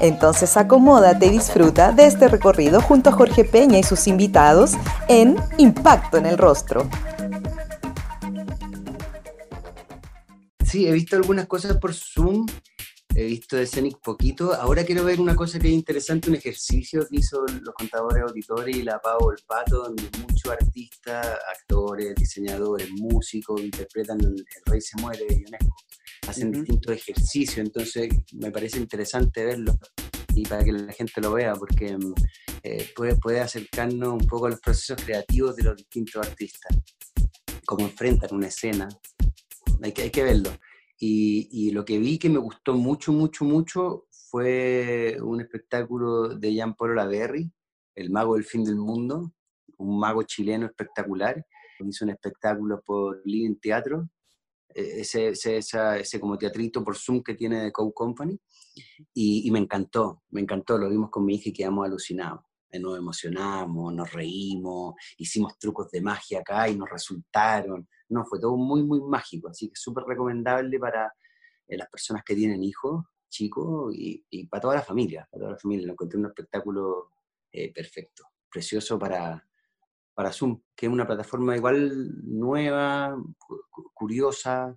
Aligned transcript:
Entonces 0.00 0.56
acomódate 0.56 1.26
y 1.26 1.30
disfruta 1.30 1.92
de 1.92 2.06
este 2.06 2.26
recorrido 2.28 2.80
junto 2.80 3.10
a 3.10 3.12
Jorge 3.12 3.44
Peña 3.44 3.78
y 3.78 3.82
sus 3.82 4.06
invitados 4.06 4.72
en 5.08 5.36
Impacto 5.58 6.16
en 6.16 6.24
el 6.26 6.38
Rostro. 6.38 6.88
Sí, 10.64 10.86
he 10.86 10.92
visto 10.92 11.16
algunas 11.16 11.46
cosas 11.46 11.76
por 11.76 11.92
Zoom, 11.92 12.46
he 13.14 13.24
visto 13.24 13.56
de 13.56 13.66
Scenic 13.66 13.98
poquito. 14.00 14.54
Ahora 14.54 14.84
quiero 14.84 15.04
ver 15.04 15.20
una 15.20 15.34
cosa 15.34 15.58
que 15.58 15.68
es 15.68 15.74
interesante, 15.74 16.30
un 16.30 16.36
ejercicio 16.36 17.06
que 17.06 17.16
hizo 17.16 17.44
los 17.46 17.74
contadores 17.74 18.22
auditores 18.22 18.76
y 18.76 18.82
la 18.82 19.00
Pau 19.00 19.30
el 19.30 19.42
Pato, 19.46 19.82
donde 19.82 20.04
muchos 20.26 20.50
artistas, 20.50 21.26
actores, 21.54 22.14
diseñadores, 22.14 22.88
músicos 22.92 23.60
interpretan 23.60 24.20
El 24.20 24.44
Rey 24.64 24.80
se 24.80 24.96
muere 24.98 25.26
de 25.28 25.34
Ionesco 25.34 25.76
hacen 26.26 26.52
distintos 26.52 26.94
ejercicios, 26.94 27.58
entonces 27.58 28.08
me 28.32 28.50
parece 28.50 28.78
interesante 28.78 29.44
verlo 29.44 29.78
y 30.34 30.44
para 30.44 30.64
que 30.64 30.72
la 30.72 30.92
gente 30.92 31.20
lo 31.20 31.32
vea, 31.32 31.54
porque 31.54 31.96
mm, 31.96 32.14
eh, 32.62 32.88
puede, 32.94 33.16
puede 33.16 33.40
acercarnos 33.40 34.12
un 34.12 34.26
poco 34.28 34.46
a 34.46 34.50
los 34.50 34.60
procesos 34.60 35.02
creativos 35.04 35.56
de 35.56 35.64
los 35.64 35.76
distintos 35.76 36.26
artistas, 36.26 36.76
cómo 37.66 37.86
enfrentan 37.86 38.34
una 38.34 38.48
escena, 38.48 38.88
hay 39.82 39.92
que, 39.92 40.02
hay 40.02 40.10
que 40.10 40.22
verlo. 40.22 40.50
Y, 40.98 41.48
y, 41.50 41.70
lo 41.70 41.84
que 41.84 41.98
vi 41.98 42.18
que 42.18 42.28
me 42.28 42.38
gustó 42.38 42.74
mucho, 42.74 43.10
mucho, 43.10 43.46
mucho 43.46 44.06
fue 44.10 45.16
un 45.22 45.40
espectáculo 45.40 46.28
de 46.28 46.52
Jean 46.52 46.74
Paul 46.74 46.96
Laverry, 46.96 47.50
El 47.94 48.10
Mago 48.10 48.34
del 48.34 48.44
Fin 48.44 48.64
del 48.64 48.76
Mundo, 48.76 49.32
un 49.78 49.98
mago 49.98 50.22
chileno 50.22 50.66
espectacular. 50.66 51.44
Hizo 51.78 52.04
un 52.04 52.10
espectáculo 52.10 52.82
por 52.84 53.22
Living 53.24 53.56
Teatro, 53.58 54.10
e-, 54.74 55.00
ese, 55.00 55.28
ese, 55.28 55.58
ese, 55.58 56.20
como 56.20 56.38
teatrito 56.38 56.84
por 56.84 56.96
Zoom 56.96 57.22
que 57.22 57.34
tiene 57.34 57.64
de 57.64 57.72
Co 57.72 57.92
Company, 57.92 58.38
y, 59.14 59.46
y, 59.46 59.50
me 59.50 59.58
encantó, 59.58 60.22
me 60.30 60.40
encantó, 60.40 60.78
lo 60.78 60.88
vimos 60.88 61.10
con 61.10 61.24
mi 61.24 61.34
hija 61.34 61.50
y 61.50 61.52
quedamos 61.52 61.86
alucinados. 61.86 62.40
Eh, 62.70 62.78
nos 62.78 62.96
emocionamos, 62.96 63.92
nos 63.92 64.12
reímos, 64.12 64.94
hicimos 65.18 65.58
trucos 65.58 65.90
de 65.90 66.00
magia 66.00 66.40
acá 66.40 66.68
y 66.68 66.76
nos 66.76 66.88
resultaron. 66.88 67.88
No, 68.08 68.24
fue 68.24 68.38
todo 68.40 68.56
muy, 68.56 68.82
muy 68.82 69.00
mágico, 69.00 69.48
así 69.48 69.68
que 69.68 69.76
súper 69.76 70.04
recomendable 70.04 70.78
para 70.78 71.12
eh, 71.66 71.76
las 71.76 71.88
personas 71.88 72.22
que 72.24 72.34
tienen 72.34 72.62
hijos 72.62 73.04
chicos 73.28 73.94
y, 73.94 74.24
y, 74.30 74.46
para 74.46 74.60
toda 74.60 74.74
la 74.76 74.82
familia, 74.82 75.26
para 75.30 75.40
toda 75.40 75.52
la 75.52 75.58
familia. 75.58 75.86
Lo 75.86 75.92
encontré 75.92 76.18
un 76.18 76.26
espectáculo 76.26 77.10
eh, 77.52 77.72
perfecto, 77.72 78.24
precioso 78.50 78.98
para, 78.98 79.48
para 80.20 80.32
Zoom, 80.32 80.60
que 80.76 80.84
es 80.84 80.92
una 80.92 81.06
plataforma 81.06 81.56
igual 81.56 82.12
nueva, 82.24 83.16
curiosa, 83.94 84.76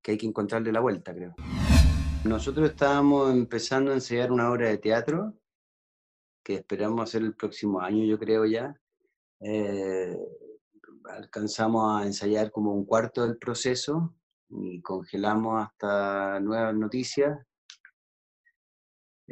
que 0.00 0.12
hay 0.12 0.16
que 0.16 0.26
encontrarle 0.28 0.70
la 0.70 0.78
vuelta, 0.78 1.12
creo. 1.12 1.34
Nosotros 2.22 2.70
estábamos 2.70 3.32
empezando 3.32 3.90
a 3.90 3.94
ensayar 3.94 4.30
una 4.30 4.48
obra 4.48 4.68
de 4.68 4.78
teatro, 4.78 5.34
que 6.44 6.54
esperamos 6.54 7.02
hacer 7.02 7.22
el 7.22 7.34
próximo 7.34 7.80
año, 7.80 8.04
yo 8.04 8.16
creo 8.16 8.46
ya. 8.46 8.72
Eh, 9.40 10.16
alcanzamos 11.16 12.00
a 12.00 12.06
ensayar 12.06 12.52
como 12.52 12.72
un 12.72 12.84
cuarto 12.84 13.26
del 13.26 13.38
proceso 13.38 14.14
y 14.50 14.80
congelamos 14.82 15.64
hasta 15.64 16.38
nuevas 16.38 16.76
noticias 16.76 17.40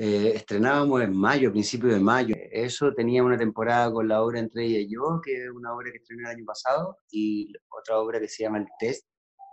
eh, 0.01 0.37
estrenábamos 0.37 1.03
en 1.03 1.13
mayo, 1.17 1.51
principio 1.51 1.89
de 1.93 1.99
mayo. 1.99 2.37
Eso 2.53 2.95
tenía 2.95 3.25
una 3.25 3.37
temporada 3.37 3.91
con 3.91 4.07
la 4.07 4.23
obra 4.23 4.39
Entre 4.39 4.65
ella 4.65 4.79
y 4.79 4.95
yo, 4.95 5.21
que 5.21 5.47
es 5.47 5.51
una 5.51 5.75
obra 5.75 5.91
que 5.91 5.99
estrené 5.99 6.23
el 6.23 6.37
año 6.37 6.45
pasado, 6.45 6.99
y 7.11 7.53
otra 7.69 7.99
obra 7.99 8.21
que 8.21 8.29
se 8.29 8.45
llama 8.45 8.59
El 8.59 8.69
Test, 8.79 9.09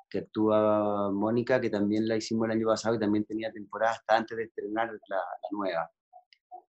que 0.07 0.19
actúa 0.19 1.09
Mónica, 1.11 1.59
que 1.59 1.71
también 1.71 2.07
la 2.07 2.15
hicimos 2.15 2.45
el 2.45 2.51
año 2.51 2.67
pasado 2.67 2.93
y 2.93 2.99
también 2.99 3.25
tenía 3.25 3.51
temporada 3.51 3.93
hasta 3.93 4.17
antes 4.17 4.37
de 4.37 4.43
estrenar 4.43 4.91
la, 5.07 5.19
nueva. 5.49 5.89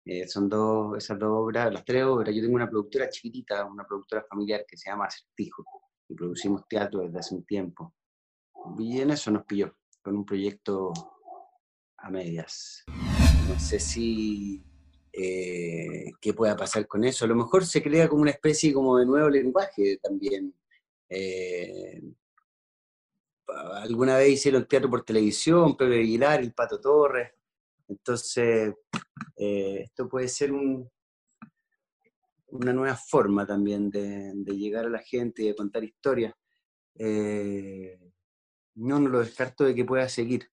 Eh, 0.04 0.28
son 0.28 0.50
dos, 0.50 0.98
esas 0.98 1.18
dos 1.18 1.30
obras, 1.32 1.72
las 1.72 1.86
tres 1.86 2.04
obras. 2.04 2.36
Yo 2.36 2.42
tengo 2.42 2.56
una 2.56 2.70
productora 2.70 3.10
chiquitita, 3.10 3.66
una 3.66 3.86
productora 3.86 4.26
familiar 4.30 4.66
que 4.68 4.76
se 4.76 4.90
llama 4.90 5.06
Acertijo, 5.06 5.64
y 6.10 6.14
producimos 6.14 6.68
teatro 6.68 7.04
desde 7.04 7.20
hace 7.20 7.36
un 7.36 7.46
tiempo. 7.46 7.94
Y 8.78 9.00
en 9.00 9.12
eso 9.12 9.32
nos 9.32 9.46
pilló, 9.46 9.78
con 10.02 10.18
un 10.18 10.26
proyecto 10.26 10.92
a 12.00 12.10
medias 12.10 12.84
no 13.52 13.60
sé 13.60 13.80
si 13.80 14.64
eh, 15.12 16.12
qué 16.22 16.34
pueda 16.34 16.56
pasar 16.56 16.88
con 16.88 17.04
eso. 17.04 17.26
A 17.26 17.28
lo 17.28 17.36
mejor 17.36 17.66
se 17.66 17.84
crea 17.84 18.08
como 18.08 18.22
una 18.22 18.32
especie 18.32 18.74
como 18.74 18.98
de 18.98 19.06
nuevo 19.06 19.30
lenguaje 19.30 19.98
también. 20.02 20.56
Eh, 21.10 22.02
alguna 23.74 24.16
vez 24.16 24.30
hicieron 24.30 24.66
teatro 24.66 24.90
por 24.90 25.04
televisión, 25.04 25.76
Pepe 25.76 26.00
Aguilar, 26.00 26.40
el 26.40 26.54
Pato 26.54 26.80
Torres. 26.80 27.34
Entonces, 27.90 28.74
eh, 29.36 29.82
esto 29.84 30.08
puede 30.08 30.30
ser 30.30 30.54
una 30.54 30.88
nueva 32.74 32.96
forma 32.96 33.46
también 33.46 33.90
de, 33.90 34.34
llegar 34.56 34.86
a 34.86 34.90
la 34.90 35.00
gente 35.00 35.44
y 35.44 35.48
de 35.48 35.56
contar 35.56 35.84
historias. 35.84 36.34
no, 38.76 39.00
no 39.00 39.10
lo 39.10 39.20
descarto 39.20 39.66
de 39.66 39.76
que 39.76 39.84
pueda 39.84 40.08
seguir 40.08 40.50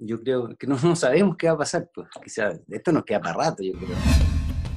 yo 0.00 0.20
creo 0.20 0.56
que 0.56 0.66
no, 0.68 0.96
sabemos 0.96 1.36
qué 1.36 1.48
va 1.48 1.54
a 1.54 1.58
pasar, 1.58 1.88
pues 1.94 2.08
quizás 2.22 2.60
esto 2.68 2.92
nos 2.92 3.04
queda 3.04 3.20
para 3.20 3.34
rato, 3.34 3.62
yo 3.62 3.72
creo. 3.74 3.96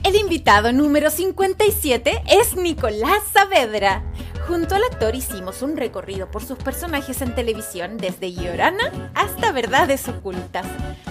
El 0.04 0.16
invitado 0.16 0.74
número 0.74 1.12
57 1.12 2.24
es 2.28 2.56
Nicolás 2.56 3.22
Saavedra. 3.32 4.04
Junto 4.48 4.74
al 4.74 4.84
actor 4.84 5.14
hicimos 5.14 5.62
un 5.62 5.78
recorrido 5.78 6.30
por 6.32 6.44
sus 6.44 6.58
personajes 6.58 7.22
en 7.22 7.36
televisión 7.36 7.98
desde 7.98 8.34
Llorana 8.34 9.12
hasta 9.14 9.52
Verdades 9.52 10.08
Ocultas. 10.08 10.66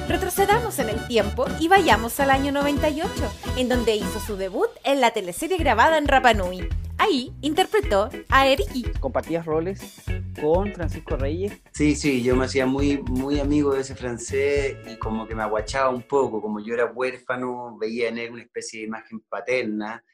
Retrocedamos 0.09 0.81
en 0.81 0.89
el 0.89 1.07
tiempo 1.07 1.47
y 1.61 1.69
vayamos 1.69 2.19
al 2.19 2.31
año 2.31 2.51
98, 2.51 3.09
en 3.57 3.69
donde 3.69 3.95
hizo 3.95 4.19
su 4.19 4.37
debut 4.37 4.69
en 4.83 5.01
la 5.01 5.13
teleserie 5.13 5.57
grabada 5.57 5.97
en 5.97 6.09
Rapanui. 6.09 6.69
Ahí 7.03 7.35
interpretó 7.41 8.11
a 8.29 8.47
Eriki. 8.47 8.83
¿Compartías 9.01 9.47
roles 9.47 10.05
con 10.39 10.71
Francisco 10.75 11.17
Reyes? 11.17 11.59
Sí, 11.73 11.95
sí, 11.95 12.23
yo 12.23 12.37
me 12.37 12.45
hacía 12.45 12.67
muy, 12.67 12.99
muy 12.99 13.41
amigo 13.41 13.73
de 13.73 13.81
ese 13.81 13.95
francés 13.95 14.77
y 14.87 14.99
como 14.99 15.27
que 15.27 15.35
me 15.35 15.43
aguachaba 15.43 15.89
un 15.89 16.03
poco, 16.03 16.43
como 16.43 16.61
yo 16.61 16.75
era 16.75 16.93
huérfano, 16.93 17.79
veía 17.79 18.11
en 18.11 18.19
él 18.19 18.33
una 18.33 18.43
especie 18.43 18.81
de 18.81 18.87
imagen 18.89 19.21
paterna 19.31 20.05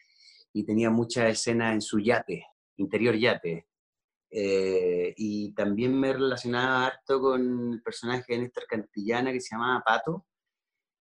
y 0.53 0.65
tenía 0.65 0.89
muchas 0.89 1.29
escenas 1.29 1.75
en 1.75 1.81
su 1.81 1.99
yate, 1.99 2.47
interior 2.77 3.17
yate. 3.17 3.67
Eh, 4.31 5.13
y 5.17 5.53
también 5.55 5.99
me 5.99 6.13
relacionaba 6.13 6.87
harto 6.87 7.21
con 7.21 7.73
el 7.73 7.83
personaje 7.83 8.33
de 8.33 8.43
Néstor 8.43 8.65
Cantillana 8.69 9.33
que 9.33 9.41
se 9.41 9.57
llamaba 9.57 9.83
Pato. 9.85 10.25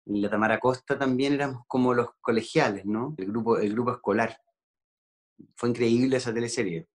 Y 0.06 0.20
la 0.22 0.28
Tamara 0.28 0.58
Costa 0.58 0.98
también 0.98 1.34
éramos 1.34 1.62
como 1.68 1.94
los 1.94 2.08
colegiales, 2.20 2.84
¿no? 2.84 3.14
El 3.16 3.26
grupo, 3.26 3.58
el 3.58 3.72
grupo 3.74 3.92
escolar 3.92 4.36
fue 5.54 5.70
increíble 5.70 6.16
esa 6.16 6.32
teleserie. 6.32 6.88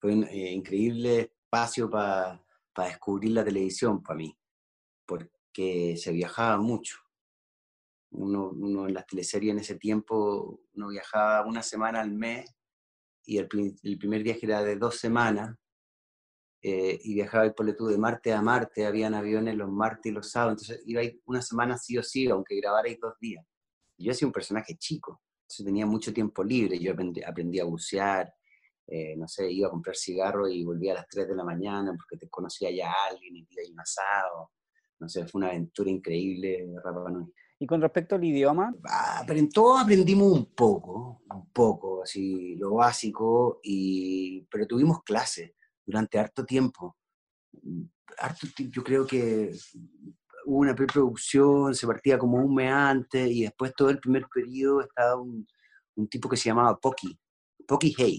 Fue 0.00 0.12
un 0.12 0.24
eh, 0.24 0.52
increíble 0.52 1.32
espacio 1.42 1.90
para 1.90 2.42
descubrir 2.76 3.32
la 3.32 3.44
televisión 3.44 4.02
para 4.02 4.16
mí, 4.16 4.36
porque 5.06 5.96
se 5.96 6.12
viajaba 6.12 6.58
mucho. 6.58 6.96
Uno, 8.12 8.50
uno, 8.50 8.88
en 8.88 8.94
las 8.94 9.06
teleseries 9.06 9.52
en 9.52 9.58
ese 9.60 9.76
tiempo, 9.76 10.60
uno 10.74 10.88
viajaba 10.88 11.46
una 11.46 11.62
semana 11.62 12.00
al 12.00 12.12
mes 12.12 12.52
y 13.24 13.38
el, 13.38 13.46
primer 13.46 14.22
viaje 14.22 14.46
era 14.46 14.62
de 14.64 14.76
dos 14.76 14.96
semanas 14.96 15.56
eh, 16.62 16.98
y 17.02 17.14
viajaba 17.14 17.48
por 17.52 17.72
tú 17.76 17.86
de 17.86 17.98
martes 17.98 18.34
a 18.34 18.42
martes, 18.42 18.84
habían 18.84 19.14
aviones 19.14 19.54
los 19.54 19.70
martes 19.70 20.10
y 20.10 20.14
los 20.14 20.30
sábados, 20.30 20.62
entonces 20.62 20.82
iba 20.86 21.02
una 21.26 21.40
semana 21.40 21.78
sí 21.78 21.96
o 21.96 22.02
sí, 22.02 22.28
aunque 22.28 22.56
grabarais 22.56 22.98
dos 23.00 23.14
días. 23.20 23.44
Yo 23.96 24.12
hacía 24.12 24.26
un 24.26 24.32
personaje 24.32 24.76
chico, 24.76 25.20
tenía 25.64 25.86
mucho 25.86 26.12
tiempo 26.12 26.42
libre, 26.44 26.78
yo 26.78 26.92
aprendí, 26.92 27.60
a 27.60 27.64
bucear, 27.64 28.32
eh, 28.86 29.16
no 29.16 29.28
sé, 29.28 29.50
iba 29.50 29.68
a 29.68 29.70
comprar 29.70 29.96
cigarro 29.96 30.48
y 30.48 30.64
volvía 30.64 30.92
a 30.92 30.96
las 30.96 31.08
3 31.08 31.28
de 31.28 31.34
la 31.34 31.44
mañana 31.44 31.92
porque 31.96 32.16
te 32.16 32.28
conocía 32.28 32.70
ya 32.70 32.92
alguien 33.10 33.36
y 33.36 33.44
te 33.44 33.70
un 33.70 33.80
asado. 33.80 34.50
No 34.98 35.08
sé, 35.08 35.26
fue 35.26 35.40
una 35.40 35.48
aventura 35.48 35.90
increíble, 35.90 36.68
Rapa 36.84 37.10
¿Y 37.58 37.66
con 37.66 37.80
respecto 37.80 38.14
al 38.14 38.24
idioma? 38.24 38.74
Ah, 38.88 39.22
pero 39.26 39.38
en 39.38 39.50
todo 39.50 39.76
aprendimos 39.76 40.32
un 40.32 40.46
poco, 40.54 41.22
un 41.30 41.50
poco, 41.52 42.02
así, 42.02 42.56
lo 42.56 42.74
básico, 42.74 43.60
y, 43.62 44.46
pero 44.50 44.66
tuvimos 44.66 45.02
clases 45.02 45.52
durante 45.84 46.18
harto 46.18 46.46
tiempo. 46.46 46.96
Harto, 48.18 48.46
yo 48.56 48.82
creo 48.82 49.06
que 49.06 49.52
una 50.58 50.74
preproducción, 50.74 51.74
se 51.74 51.86
partía 51.86 52.18
como 52.18 52.38
un 52.38 52.54
mes 52.54 52.72
antes 52.72 53.30
y 53.30 53.42
después 53.42 53.74
todo 53.74 53.90
el 53.90 53.98
primer 53.98 54.26
periodo 54.32 54.82
estaba 54.82 55.16
un, 55.16 55.46
tipo 56.08 56.28
que 56.28 56.36
se 56.36 56.48
llamaba 56.48 56.78
Pocky, 56.78 57.18
Pocky 57.66 57.94
Hay. 57.98 58.18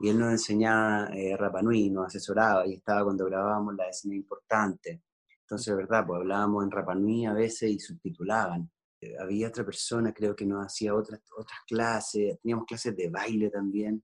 y 0.00 0.08
él 0.08 0.18
nos 0.18 0.32
enseñaba 0.32 1.10
eh, 1.14 1.36
Rapanui, 1.36 1.90
nos 1.90 2.06
asesoraba 2.06 2.66
y 2.66 2.74
estaba 2.74 3.04
cuando 3.04 3.26
grabábamos 3.26 3.74
la 3.76 3.88
escena 3.88 4.14
importante. 4.14 5.02
Entonces, 5.42 5.76
verdad, 5.76 6.06
pues 6.06 6.20
hablábamos 6.20 6.64
en 6.64 6.70
Rapanui 6.70 7.26
a 7.26 7.34
veces 7.34 7.70
y 7.70 7.78
subtitulaban. 7.78 8.70
Eh, 9.00 9.14
había 9.20 9.48
otra 9.48 9.64
persona, 9.64 10.12
creo 10.12 10.34
que 10.34 10.46
nos 10.46 10.64
hacía 10.64 10.94
otras, 10.94 11.20
otras 11.36 11.60
clases, 11.66 12.40
teníamos 12.40 12.64
clases 12.66 12.96
de 12.96 13.10
baile 13.10 13.50
también, 13.50 14.02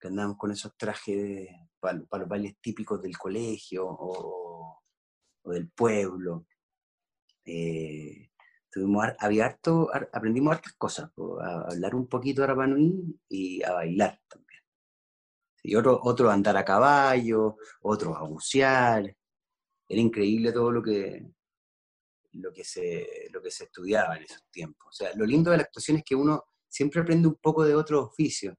que 0.00 0.08
andábamos 0.08 0.36
con 0.36 0.50
esos 0.50 0.76
trajes 0.76 1.48
para, 1.78 1.98
los 1.98 2.28
bailes 2.28 2.56
típicos 2.60 3.00
del 3.00 3.16
colegio 3.16 3.86
o 3.86 4.82
del 5.44 5.70
pueblo. 5.70 6.46
Eh, 7.44 8.30
tuvimos, 8.70 9.06
había 9.18 9.46
harto, 9.46 9.90
aprendimos 10.12 10.54
hartas 10.54 10.72
cosas, 10.74 11.10
a 11.42 11.60
hablar 11.70 11.94
un 11.94 12.08
poquito 12.08 12.42
de 12.42 12.48
Rapanui 12.48 13.20
y 13.28 13.62
a 13.62 13.72
bailar 13.72 14.20
también. 14.28 14.62
Y 15.62 15.76
otro, 15.76 16.00
otro 16.02 16.30
a 16.30 16.34
andar 16.34 16.56
a 16.56 16.64
caballo, 16.64 17.56
otros 17.82 18.16
a 18.16 18.22
bucear. 18.24 19.16
Era 19.88 20.00
increíble 20.00 20.52
todo 20.52 20.70
lo 20.72 20.82
que, 20.82 21.26
lo 22.32 22.52
que, 22.52 22.64
se, 22.64 23.28
lo 23.30 23.40
que 23.40 23.50
se 23.50 23.64
estudiaba 23.64 24.16
en 24.16 24.24
esos 24.24 24.44
tiempos. 24.50 24.88
O 24.88 24.92
sea, 24.92 25.10
lo 25.14 25.24
lindo 25.24 25.50
de 25.50 25.58
la 25.58 25.62
actuación 25.62 25.98
es 25.98 26.04
que 26.04 26.14
uno 26.14 26.44
siempre 26.68 27.00
aprende 27.00 27.28
un 27.28 27.36
poco 27.36 27.64
de 27.64 27.74
otro 27.74 28.02
oficio. 28.02 28.54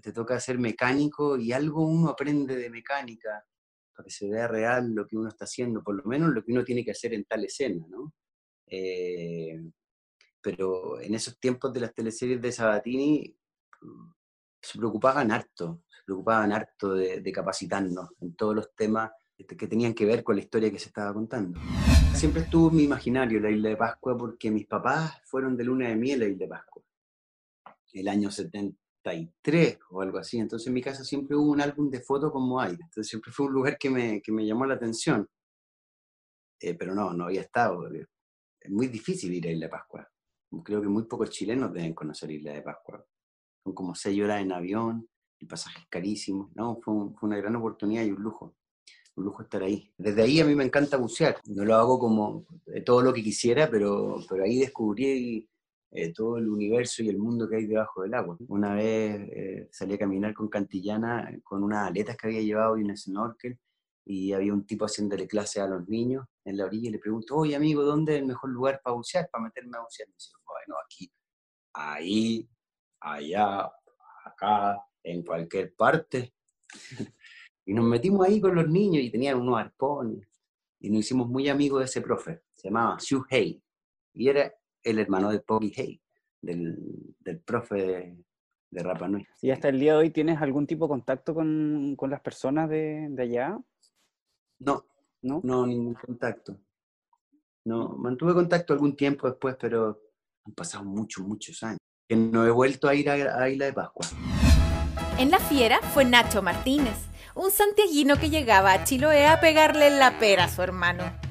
Te 0.00 0.12
toca 0.12 0.38
ser 0.38 0.58
mecánico 0.58 1.36
y 1.36 1.52
algo 1.52 1.84
uno 1.84 2.10
aprende 2.10 2.56
de 2.56 2.70
mecánica 2.70 3.44
para 3.98 4.06
que 4.06 4.12
se 4.12 4.28
vea 4.28 4.46
real 4.46 4.94
lo 4.94 5.08
que 5.08 5.16
uno 5.16 5.28
está 5.28 5.44
haciendo, 5.44 5.82
por 5.82 5.96
lo 5.96 6.04
menos 6.04 6.30
lo 6.30 6.44
que 6.44 6.52
uno 6.52 6.62
tiene 6.62 6.84
que 6.84 6.92
hacer 6.92 7.14
en 7.14 7.24
tal 7.24 7.44
escena, 7.44 7.84
¿no? 7.88 8.14
Eh, 8.68 9.60
pero 10.40 11.00
en 11.00 11.16
esos 11.16 11.36
tiempos 11.40 11.72
de 11.72 11.80
las 11.80 11.92
teleseries 11.92 12.40
de 12.40 12.52
Sabatini 12.52 13.36
mm, 13.80 14.12
se 14.62 14.78
preocupaban 14.78 15.32
harto, 15.32 15.82
se 15.88 16.04
preocupaban 16.04 16.52
harto 16.52 16.94
de, 16.94 17.32
capacitarnos 17.32 18.10
en 18.20 18.36
todos 18.36 18.54
los 18.54 18.72
temas 18.76 19.10
que 19.36 19.66
tenían 19.66 19.94
que 19.94 20.06
ver 20.06 20.22
con 20.22 20.36
la 20.36 20.42
historia 20.42 20.70
que 20.70 20.78
se 20.78 20.90
estaba 20.90 21.12
contando. 21.12 21.58
Siempre 22.14 22.42
estuvo 22.42 22.70
en 22.70 22.76
mi 22.76 22.84
imaginario 22.84 23.40
la 23.40 23.50
isla 23.50 23.70
de 23.70 23.76
Pascua 23.76 24.16
porque 24.16 24.48
mis 24.52 24.68
papás 24.68 25.20
fueron 25.24 25.56
de 25.56 25.64
luna 25.64 25.88
de 25.88 25.96
miel 25.96 26.22
a 26.22 26.24
la 26.24 26.30
isla 26.30 26.44
de 26.44 26.50
Pascua, 26.50 26.82
el 27.94 28.06
año 28.06 28.30
70 28.30 28.78
o 29.90 30.00
algo 30.00 30.18
así. 30.18 30.38
Entonces 30.38 30.66
en 30.66 30.74
mi 30.74 30.82
casa 30.82 31.04
siempre 31.04 31.36
hubo 31.36 31.50
un 31.50 31.60
álbum 31.60 31.90
de 31.90 32.00
fotos 32.00 32.32
con 32.32 32.48
Moai. 32.48 32.72
Entonces 32.72 33.08
siempre 33.08 33.32
fue 33.32 33.46
un 33.46 33.52
lugar 33.52 33.78
que 33.78 33.90
me, 33.90 34.22
que 34.22 34.32
me 34.32 34.46
llamó 34.46 34.66
la 34.66 34.74
atención. 34.74 35.28
Eh, 36.60 36.74
pero 36.74 36.94
no, 36.94 37.12
no 37.12 37.24
había 37.24 37.42
estado. 37.42 37.88
Es 38.60 38.70
muy 38.70 38.88
difícil 38.88 39.32
ir 39.34 39.46
a 39.46 39.50
Isla 39.50 39.66
de 39.66 39.70
Pascua. 39.70 40.08
Creo 40.64 40.80
que 40.80 40.88
muy 40.88 41.04
pocos 41.04 41.30
chilenos 41.30 41.72
deben 41.72 41.94
conocer 41.94 42.30
Isla 42.30 42.52
de 42.52 42.62
Pascua. 42.62 43.04
Son 43.64 43.74
como 43.74 43.94
seis 43.94 44.22
horas 44.22 44.40
en 44.40 44.52
avión, 44.52 45.08
el 45.40 45.46
pasaje 45.46 45.80
es 45.80 45.88
carísimo. 45.88 46.50
No, 46.54 46.80
fue, 46.82 46.94
fue 47.14 47.28
una 47.28 47.36
gran 47.36 47.54
oportunidad 47.56 48.04
y 48.04 48.10
un 48.10 48.22
lujo 48.22 48.54
un 49.18 49.24
lujo 49.24 49.42
estar 49.42 49.62
ahí. 49.62 49.92
Desde 49.98 50.22
ahí 50.22 50.40
a 50.40 50.44
mí 50.44 50.54
me 50.54 50.64
encanta 50.64 50.96
bucear. 50.96 51.36
No 51.46 51.64
lo 51.64 51.74
hago 51.74 51.98
como 51.98 52.46
todo 52.86 53.02
lo 53.02 53.12
que 53.12 53.22
quisiera, 53.22 53.68
pero, 53.70 54.18
pero 54.28 54.44
ahí 54.44 54.58
descubrí 54.58 55.48
eh, 55.90 56.12
todo 56.12 56.36
el 56.36 56.48
universo 56.48 57.02
y 57.02 57.08
el 57.08 57.18
mundo 57.18 57.48
que 57.48 57.56
hay 57.56 57.66
debajo 57.66 58.02
del 58.02 58.14
agua. 58.14 58.36
Una 58.48 58.74
vez 58.74 59.28
eh, 59.32 59.68
salí 59.70 59.94
a 59.94 59.98
caminar 59.98 60.34
con 60.34 60.48
Cantillana 60.48 61.30
con 61.42 61.62
unas 61.62 61.88
aletas 61.88 62.16
que 62.16 62.26
había 62.26 62.42
llevado 62.42 62.76
y 62.76 62.82
un 62.82 62.96
snorkel 62.96 63.58
y 64.04 64.32
había 64.32 64.52
un 64.52 64.66
tipo 64.66 64.84
haciéndole 64.86 65.26
clase 65.26 65.60
a 65.60 65.66
los 65.66 65.88
niños 65.88 66.26
en 66.44 66.56
la 66.56 66.64
orilla 66.66 66.88
y 66.88 66.92
le 66.92 66.98
pregunto, 66.98 67.36
oye 67.36 67.56
amigo, 67.56 67.82
¿dónde 67.82 68.14
es 68.14 68.20
el 68.20 68.26
mejor 68.26 68.50
lugar 68.50 68.80
para 68.82 68.96
bucear, 68.96 69.28
para 69.30 69.44
meterme 69.44 69.76
a 69.76 69.82
bucear? 69.82 70.08
Y 70.08 70.12
dice, 70.12 70.32
bueno, 70.46 70.80
aquí, 70.84 71.12
ahí, 71.74 72.48
allá, 73.00 73.70
acá, 74.24 74.82
en 75.02 75.22
cualquier 75.22 75.74
parte. 75.74 76.34
y 77.66 77.74
nos 77.74 77.84
metimos 77.84 78.26
ahí 78.26 78.40
con 78.40 78.54
los 78.54 78.68
niños 78.68 79.02
y 79.02 79.10
tenían 79.10 79.40
unos 79.40 79.58
arpones 79.58 80.26
y 80.80 80.90
nos 80.90 81.00
hicimos 81.00 81.28
muy 81.28 81.48
amigos 81.48 81.80
de 81.80 81.84
ese 81.86 82.00
profe, 82.00 82.42
se 82.54 82.68
llamaba 82.68 82.98
Xu 82.98 83.24
Hei 83.30 83.62
y 84.14 84.28
era 84.28 84.52
el 84.82 84.98
hermano 84.98 85.30
de 85.30 85.40
Poggy 85.40 85.72
Hay, 85.76 86.02
del, 86.40 86.76
del 87.20 87.40
profe 87.40 88.16
de, 88.70 88.82
Rapa 88.82 89.08
Nui. 89.08 89.26
¿Y 89.40 89.50
hasta 89.50 89.68
el 89.68 89.80
día 89.80 89.92
de 89.92 89.98
hoy 89.98 90.10
tienes 90.10 90.40
algún 90.40 90.66
tipo 90.66 90.84
de 90.84 90.90
contacto 90.90 91.34
con, 91.34 91.94
con 91.96 92.10
las 92.10 92.20
personas 92.20 92.68
de, 92.68 93.06
de, 93.10 93.22
allá? 93.22 93.58
No, 94.60 94.84
no, 95.22 95.40
no, 95.42 95.66
ningún 95.66 95.94
contacto. 95.94 96.58
No, 97.64 97.96
mantuve 97.96 98.34
contacto 98.34 98.72
algún 98.72 98.94
tiempo 98.96 99.28
después, 99.28 99.56
pero 99.58 100.00
han 100.44 100.52
pasado 100.52 100.84
muchos, 100.84 101.26
muchos 101.26 101.62
años. 101.62 101.78
Que 102.08 102.16
no 102.16 102.46
he 102.46 102.50
vuelto 102.50 102.88
a 102.88 102.94
ir 102.94 103.10
a, 103.10 103.42
a 103.42 103.48
Isla 103.48 103.66
de 103.66 103.72
Pascua. 103.72 104.06
En 105.18 105.30
la 105.30 105.38
fiera 105.38 105.80
fue 105.80 106.04
Nacho 106.04 106.42
Martínez, 106.42 106.96
un 107.34 107.50
santiaguino 107.50 108.16
que 108.16 108.30
llegaba 108.30 108.72
a 108.72 108.84
Chiloé 108.84 109.26
a 109.26 109.40
pegarle 109.40 109.90
la 109.90 110.18
pera 110.18 110.44
a 110.44 110.48
su 110.48 110.62
hermano. 110.62 111.27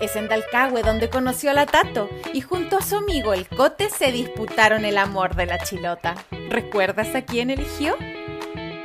Es 0.00 0.14
en 0.14 0.28
Dalcahue 0.28 0.82
donde 0.82 1.10
conoció 1.10 1.50
a 1.50 1.54
la 1.54 1.66
Tato 1.66 2.08
y 2.32 2.40
junto 2.40 2.78
a 2.78 2.82
su 2.82 2.96
amigo 2.96 3.32
el 3.32 3.48
Cote 3.48 3.90
se 3.90 4.12
disputaron 4.12 4.84
el 4.84 4.96
amor 4.96 5.34
de 5.34 5.46
la 5.46 5.58
chilota. 5.58 6.14
¿Recuerdas 6.50 7.16
a 7.16 7.22
quién 7.22 7.50
eligió? 7.50 7.96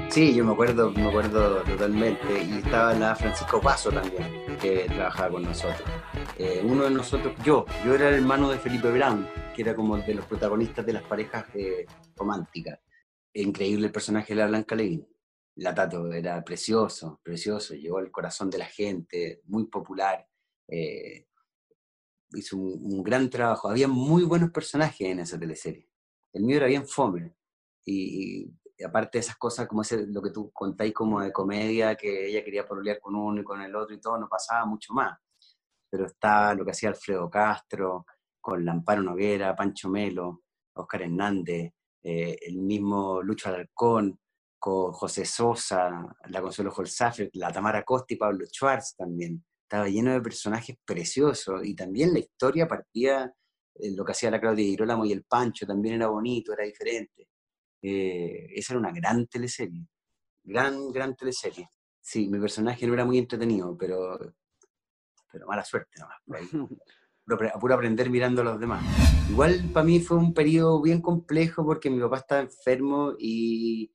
Sí, 0.09 0.33
yo 0.33 0.43
me 0.43 0.53
acuerdo, 0.53 0.89
me 0.89 1.07
acuerdo 1.07 1.61
totalmente. 1.63 2.43
Y 2.43 2.57
estaba 2.57 2.95
la 2.95 3.15
Francisco 3.15 3.61
Paso 3.61 3.91
también, 3.91 4.57
que 4.59 4.85
trabajaba 4.87 5.33
con 5.33 5.43
nosotros. 5.43 5.87
Eh, 6.39 6.61
uno 6.63 6.85
de 6.85 6.89
nosotros, 6.89 7.35
yo, 7.43 7.65
yo 7.85 7.93
era 7.93 8.09
el 8.09 8.15
hermano 8.15 8.49
de 8.49 8.57
Felipe 8.57 8.89
Brown, 8.89 9.27
que 9.55 9.61
era 9.61 9.75
como 9.75 9.97
de 9.97 10.15
los 10.15 10.25
protagonistas 10.25 10.83
de 10.83 10.93
las 10.93 11.03
parejas 11.03 11.45
eh, 11.53 11.85
románticas. 12.15 12.79
Increíble 13.33 13.85
el 13.85 13.91
personaje 13.91 14.33
de 14.33 14.41
la 14.41 14.47
Blanca 14.47 14.75
Levin. 14.75 15.07
La 15.57 15.75
Tato 15.75 16.11
era 16.11 16.43
precioso, 16.43 17.19
precioso, 17.21 17.75
llegó 17.75 17.99
al 17.99 18.09
corazón 18.09 18.49
de 18.49 18.57
la 18.57 18.65
gente, 18.65 19.41
muy 19.45 19.67
popular. 19.67 20.27
Eh, 20.67 21.27
hizo 22.35 22.57
un, 22.57 23.03
gran 23.03 23.29
trabajo. 23.29 23.69
Había 23.69 23.87
muy 23.87 24.23
buenos 24.23 24.51
personajes 24.51 25.07
en 25.07 25.19
esa 25.19 25.39
teleserie. 25.39 25.87
El 26.33 26.43
mío 26.43 26.57
era 26.57 26.67
bien 26.67 26.87
fome. 26.87 27.35
Y, 27.85 28.51
aparte 28.85 29.17
de 29.17 29.21
esas 29.21 29.37
cosas, 29.37 29.67
como 29.67 29.81
ese, 29.81 30.07
lo 30.07 30.21
que 30.21 30.31
tú 30.31 30.51
contáis 30.51 30.93
como 30.93 31.21
de 31.21 31.31
comedia, 31.31 31.95
que 31.95 32.27
ella 32.27 32.43
quería 32.43 32.67
pololear 32.67 32.99
con 32.99 33.15
uno 33.15 33.41
y 33.41 33.43
con 33.43 33.61
el 33.61 33.75
otro 33.75 33.95
y 33.95 34.01
todo, 34.01 34.17
no 34.17 34.27
pasaba 34.27 34.65
mucho 34.65 34.93
más. 34.93 35.17
Pero 35.89 36.05
está 36.05 36.53
lo 36.55 36.65
que 36.65 36.71
hacía 36.71 36.89
Alfredo 36.89 37.29
Castro, 37.29 38.05
con 38.41 38.65
Lamparo 38.65 39.03
Noguera, 39.03 39.55
Pancho 39.55 39.89
Melo, 39.89 40.43
Oscar 40.73 41.03
Hernández, 41.03 41.71
eh, 42.03 42.37
el 42.41 42.57
mismo 42.57 43.21
Lucho 43.21 43.49
Alarcón, 43.49 44.19
con 44.59 44.91
José 44.93 45.25
Sosa, 45.25 46.05
la 46.29 46.41
Consuelo 46.41 46.73
Holzafer, 46.75 47.29
la 47.33 47.51
Tamara 47.51 47.83
Costa 47.83 48.13
y 48.13 48.17
Pablo 48.17 48.45
Schwartz 48.45 48.95
también 48.95 49.43
estaba 49.73 49.89
lleno 49.89 50.13
de 50.13 50.21
personajes 50.21 50.77
preciosos 50.85 51.65
y 51.65 51.73
también 51.73 52.13
la 52.13 52.19
historia 52.19 52.67
partía, 52.67 53.33
lo 53.95 54.05
que 54.05 54.11
hacía 54.11 54.29
la 54.29 54.39
Claudia 54.39 54.65
Girolamo 54.65 55.03
y 55.03 55.11
el 55.11 55.23
Pancho 55.23 55.65
también 55.65 55.95
era 55.95 56.09
bonito, 56.09 56.53
era 56.53 56.63
diferente. 56.63 57.27
Eh, 57.81 58.49
esa 58.53 58.73
era 58.73 58.79
una 58.79 58.91
gran 58.91 59.25
teleserie, 59.25 59.87
gran, 60.43 60.91
gran 60.91 61.15
teleserie. 61.15 61.67
Sí, 61.99 62.27
mi 62.27 62.39
personaje 62.39 62.85
no 62.85 62.93
era 62.93 63.03
muy 63.03 63.17
entretenido, 63.17 63.75
pero, 63.75 64.19
pero 65.31 65.47
mala 65.47 65.65
suerte 65.65 65.99
nomás. 65.99 66.19
a 66.27 67.59
puro 67.59 67.73
aprender 67.73 68.11
mirando 68.11 68.41
a 68.41 68.45
los 68.45 68.59
demás. 68.59 68.85
Igual 69.27 69.71
para 69.73 69.87
mí 69.87 69.99
fue 70.01 70.17
un 70.17 70.35
periodo 70.35 70.83
bien 70.83 71.01
complejo 71.01 71.65
porque 71.65 71.89
mi 71.89 71.99
papá 71.99 72.17
estaba 72.17 72.41
enfermo 72.41 73.13
y 73.17 73.91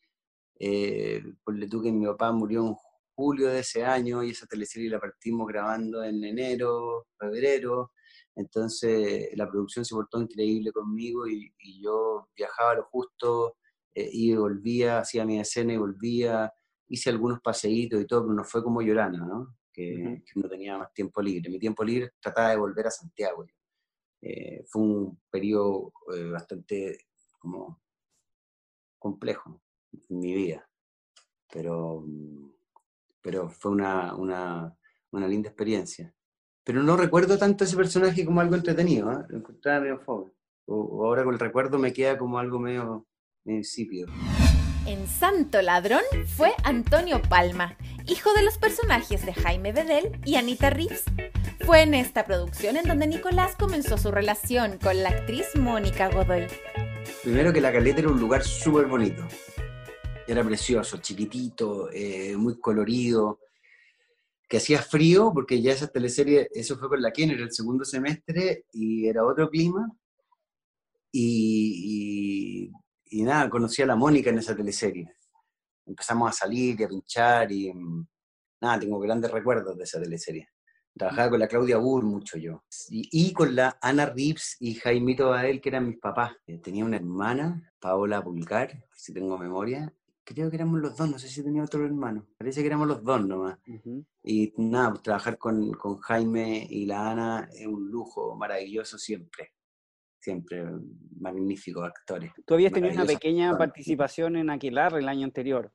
eh, 0.59 1.23
le 1.47 1.69
tú 1.69 1.81
que 1.81 1.93
mi 1.93 2.05
papá 2.05 2.33
murió 2.33 2.67
en 2.67 2.75
julio 3.19 3.49
de 3.49 3.59
ese 3.59 3.85
año 3.85 4.23
y 4.23 4.31
esa 4.31 4.47
teleserie 4.47 4.89
la 4.89 5.01
partimos 5.01 5.49
grabando 5.49 6.05
en 6.05 6.23
enero, 6.23 7.09
febrero. 7.19 7.91
Entonces 8.37 9.31
la 9.37 9.49
producción 9.51 9.85
se 9.85 9.93
portó 9.93 10.23
increíble 10.23 10.71
conmigo 10.71 11.27
y, 11.27 11.53
yo 11.83 12.29
viajaba 12.37 12.77
lo 12.77 12.85
justo, 12.85 13.57
eh, 13.93 14.09
y 14.13 14.37
volvía, 14.37 15.01
hacía 15.01 15.25
mi 15.25 15.41
escena 15.41 15.73
y 15.73 15.79
volvía, 15.79 16.53
hice 16.87 17.11
algunos 17.11 17.41
paseitos 17.41 18.01
y 18.01 18.07
todo, 18.07 18.23
pero 18.23 18.35
no 18.35 18.45
fue 18.45 18.63
como 18.63 18.83
Llorana, 18.83 19.19
¿no? 19.27 19.57
Que, 19.73 20.23
no 20.37 20.49
tenía 20.49 20.79
más 20.79 20.95
tiempo 20.95 21.21
libre. 21.21 21.51
Mi 21.51 21.59
tiempo 21.59 21.83
libre 21.83 22.13
trataba 22.21 22.51
de 22.51 22.57
volver 22.57 22.87
a 22.87 22.91
Santiago. 22.93 23.45
Eh, 24.23 24.65
fue 24.69 24.83
un 24.83 25.21
periodo 25.29 25.93
eh, 26.15 26.31
bastante 26.31 26.99
como 27.41 27.83
complejo 28.97 29.61
en 30.09 30.19
mi 30.21 30.35
vida, 30.35 30.69
pero 31.53 32.03
mm, 32.07 32.58
pero 33.23 33.49
fue 33.51 33.71
una, 33.73 34.15
una, 34.15 34.75
una, 35.11 35.29
linda 35.29 35.49
experiencia. 35.49 36.15
Pero 36.65 36.83
no 36.83 36.97
recuerdo 36.97 37.39
tanto 37.39 37.65
ese 37.65 37.77
personaje 37.77 38.25
como 38.25 38.41
algo 38.41 38.55
entretenido, 38.55 39.11
¿eh? 39.13 39.25
lo 39.29 39.39
encontraba 39.39 39.81
medio 39.81 39.99
fome. 40.01 40.33
O, 40.67 41.05
ahora 41.07 41.25
con 41.25 41.35
el 41.35 41.41
recuerdo 41.41 41.79
me 41.79 41.93
queda 41.93 42.19
como 42.19 42.39
algo 42.39 42.59
medio, 42.59 43.07
insípido. 43.45 44.09
En 44.87 45.07
Santo 45.07 45.61
Ladrón 45.63 46.03
fue 46.27 46.53
Antonio 46.65 47.21
Palma, 47.23 47.77
hijo 48.07 48.33
de 48.33 48.43
los 48.43 48.59
personajes 48.59 49.25
de 49.25 49.35
Jaime 49.35 49.73
Bedel 49.73 50.19
y 50.25 50.37
Anita 50.37 50.71
Reeves. 50.71 51.05
Fue 51.67 51.83
en 51.83 51.95
esta 51.95 52.25
producción 52.25 52.77
en 52.77 52.87
donde 52.87 53.07
Nicolás 53.07 53.55
comenzó 53.57 53.99
su 53.99 54.11
relación 54.11 54.79
con 54.79 55.03
la 55.03 55.11
actriz 55.11 55.57
Mónica 55.57 56.09
Godoy. 56.09 56.47
Primero 57.23 57.53
que 57.53 57.61
la 57.61 57.73
caleta 57.73 58.01
era 58.01 58.11
un 58.11 58.21
lugar 58.21 58.43
súper 58.45 58.87
bonito 58.87 59.27
Era 60.29 60.45
precioso, 60.45 60.99
chiquitito, 60.99 61.89
eh, 61.91 62.37
muy 62.37 62.61
colorido, 62.61 63.41
que 64.47 64.59
hacía 64.59 64.83
frío, 64.83 65.33
porque 65.33 65.63
ya 65.63 65.73
esa 65.73 65.89
teleserie, 65.89 66.51
eso 66.53 66.77
fue 66.77 66.91
con 66.91 67.01
la 67.01 67.11
Ken, 67.13 67.31
era 67.31 67.45
el 67.45 67.51
segundo 67.51 67.83
semestre 67.83 68.67
y 68.75 69.07
era 69.07 69.25
otro 69.25 69.49
clima. 69.49 69.91
Y, 71.11 72.71
y, 73.07 73.23
nada, 73.23 73.49
conocí 73.49 73.81
a 73.81 73.87
la 73.87 73.97
Mónica 73.97 74.29
en 74.29 74.37
esa 74.37 74.55
teleserie. 74.55 75.11
Empezamos 75.87 76.29
a 76.29 76.33
salir 76.35 76.79
y 76.79 76.85
a 76.85 76.89
pinchar 76.89 77.51
y 77.51 77.73
mm, 77.73 78.07
nada, 78.61 78.81
tengo 78.81 79.01
grandes 79.01 79.31
recuerdos 79.31 79.79
de 79.79 79.85
esa 79.85 79.99
teleserie. 79.99 80.51
Trabajaba 80.95 81.31
con 81.31 81.41
la 81.41 81.49
Claudia 81.49 81.79
Burr 81.79 82.05
mucho 82.05 82.37
yo. 82.37 82.65
Y, 82.91 83.33
con 83.33 83.57
la 83.57 83.79
Ana 83.81 84.05
Rips 84.05 84.59
y 84.61 84.75
Jaimito 84.75 85.31
Bael, 85.31 85.63
que 85.63 85.71
eran 85.71 85.87
mis 85.89 85.99
papás. 85.99 86.33
Eh, 86.47 86.59
tenía 86.59 86.85
una 86.85 86.97
hermana, 86.97 87.73
Paola 87.81 88.23
Pulgar, 88.23 88.85
si 88.93 89.15
tengo 89.15 89.39
memoria. 89.39 89.91
Creo 90.31 90.51
que 90.51 90.57
éramos 90.57 90.81
los 90.81 90.95
dos, 90.95 91.11
no 91.11 91.19
sé 91.19 91.27
si 91.27 91.43
tenía 91.43 91.63
otro 91.63 91.87
hermano. 91.87 92.27
Parece 92.37 92.61
que 92.61 92.67
éramos 92.67 92.87
los 92.87 93.03
dos 93.03 93.27
nomás. 93.27 93.59
Y 94.23 94.53
nada, 94.59 94.91
pues, 94.91 95.03
trabajar 95.03 95.39
con, 95.39 95.73
con 95.73 95.97
Jaime 96.01 96.67
y 96.69 96.85
la 96.85 97.11
Ana 97.11 97.49
es 97.51 97.67
un 97.67 97.89
lujo 97.89 98.37
maravilloso 98.37 98.99
siempre 98.99 99.55
siempre 100.21 100.65
magníficos 101.19 101.85
actores. 101.85 102.33
Tú 102.45 102.55
habías 102.55 102.73
tenido 102.73 102.93
una 102.93 103.07
pequeña 103.07 103.57
participación 103.57 104.37
en 104.37 104.51
Aquilar 104.51 104.95
el 104.95 105.09
año 105.09 105.25
anterior. 105.25 105.73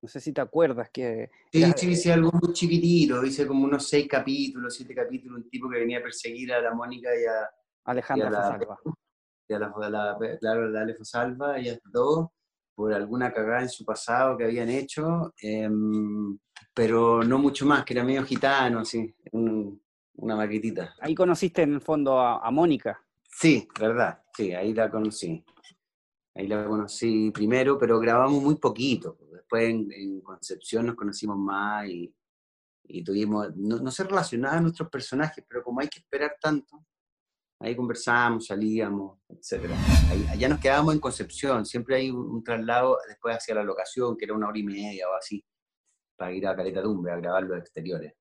No 0.00 0.08
sé 0.08 0.18
si 0.18 0.32
te 0.32 0.40
acuerdas 0.40 0.90
que... 0.92 1.30
Sí, 1.52 1.62
sí, 1.76 1.90
hice 1.90 2.12
algo 2.12 2.32
muy 2.32 2.52
chiquitito, 2.52 3.24
hice 3.24 3.46
como 3.46 3.64
unos 3.64 3.88
seis 3.88 4.08
capítulos, 4.08 4.74
siete 4.74 4.94
capítulos, 4.96 5.44
un 5.44 5.48
tipo 5.48 5.70
que 5.70 5.78
venía 5.78 5.98
a 5.98 6.02
perseguir 6.02 6.52
a 6.52 6.60
la 6.60 6.74
Mónica 6.74 7.10
y 7.14 7.24
a... 7.24 7.48
Alejandra 7.84 8.30
Fosalva. 8.30 8.80
Y 9.48 9.54
a 9.54 9.58
la, 9.58 10.38
claro, 10.40 10.66
a 10.66 10.84
la 10.84 10.94
Fosalva, 10.96 11.58
ellas 11.58 11.78
dos, 11.84 12.30
por 12.74 12.92
alguna 12.92 13.32
cagada 13.32 13.62
en 13.62 13.68
su 13.68 13.84
pasado 13.84 14.36
que 14.36 14.44
habían 14.44 14.68
hecho, 14.68 15.34
em, 15.40 16.38
pero 16.74 17.22
no 17.22 17.38
mucho 17.38 17.66
más, 17.66 17.84
que 17.84 17.94
era 17.94 18.04
medio 18.04 18.24
gitano, 18.24 18.80
así, 18.80 19.14
una 19.32 20.36
maquetita. 20.36 20.94
Ahí 21.00 21.14
conociste 21.14 21.62
en 21.62 21.74
el 21.74 21.80
fondo 21.80 22.18
a, 22.18 22.46
a 22.46 22.50
Mónica. 22.50 23.00
Sí, 23.24 23.68
verdad, 23.78 24.22
sí, 24.34 24.52
ahí 24.52 24.72
la 24.74 24.90
conocí. 24.90 25.44
Ahí 26.34 26.46
la 26.46 26.64
conocí 26.66 27.30
primero, 27.30 27.78
pero 27.78 27.98
grabamos 27.98 28.42
muy 28.42 28.56
poquito 28.56 29.18
después 29.52 29.68
en, 29.68 30.20
Concepción 30.20 30.86
nos 30.86 30.96
conocimos 30.96 31.36
más 31.36 31.86
y, 31.88 32.14
tuvimos, 33.04 33.54
no, 33.56 33.90
se 33.90 34.04
relacionaban 34.04 34.62
nuestros 34.62 34.88
personajes, 34.90 35.44
pero 35.48 35.62
como 35.62 35.80
hay 35.80 35.88
que 35.88 36.00
esperar 36.00 36.36
tanto, 36.40 36.84
ahí 37.62 37.76
conversábamos, 37.76 38.46
salíamos, 38.46 39.18
etc. 39.28 39.70
allá 40.30 40.48
nos 40.48 40.60
quedábamos 40.60 40.94
en 40.94 41.00
Concepción, 41.00 41.64
siempre 41.64 41.96
hay 41.96 42.10
un, 42.10 42.42
traslado 42.42 42.98
después 43.08 43.36
hacia 43.36 43.54
la 43.54 43.62
locación, 43.62 44.16
que 44.16 44.24
era 44.24 44.34
una 44.34 44.48
hora 44.48 44.58
y 44.58 44.64
media 44.64 45.08
o 45.08 45.14
así, 45.14 45.44
para 46.16 46.32
ir 46.32 46.46
a 46.46 46.56
Caleta 46.56 46.80
Dumbre 46.80 47.12
a 47.12 47.16
grabar 47.16 47.44
los 47.44 47.58
exteriores. 47.58 48.14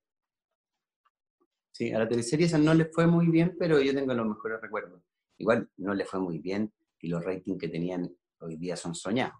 Sí, 1.73 1.91
a 1.91 1.99
la 1.99 2.07
teleserie 2.07 2.45
esa 2.45 2.57
no 2.57 2.73
le 2.73 2.85
fue 2.85 3.07
muy 3.07 3.27
bien, 3.27 3.55
pero 3.57 3.81
yo 3.81 3.93
tengo 3.93 4.13
los 4.13 4.27
mejores 4.27 4.61
recuerdos. 4.61 5.01
Igual 5.37 5.69
no 5.77 5.93
le 5.95 6.05
fue 6.05 6.19
muy 6.19 6.37
bien 6.37 6.71
y 6.99 7.07
los 7.07 7.23
ratings 7.23 7.59
que 7.59 7.69
tenían 7.69 8.15
hoy 8.39 8.57
día 8.57 8.75
son 8.75 8.93
soñados. 8.93 9.39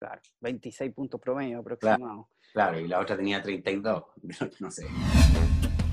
Claro, 0.00 0.20
26 0.40 0.94
puntos 0.94 1.20
promedio 1.20 1.60
aproximado. 1.60 2.30
Claro, 2.52 2.80
y 2.80 2.88
la 2.88 3.00
otra 3.00 3.16
tenía 3.16 3.42
32, 3.42 4.04
no 4.60 4.70
sé. 4.70 4.86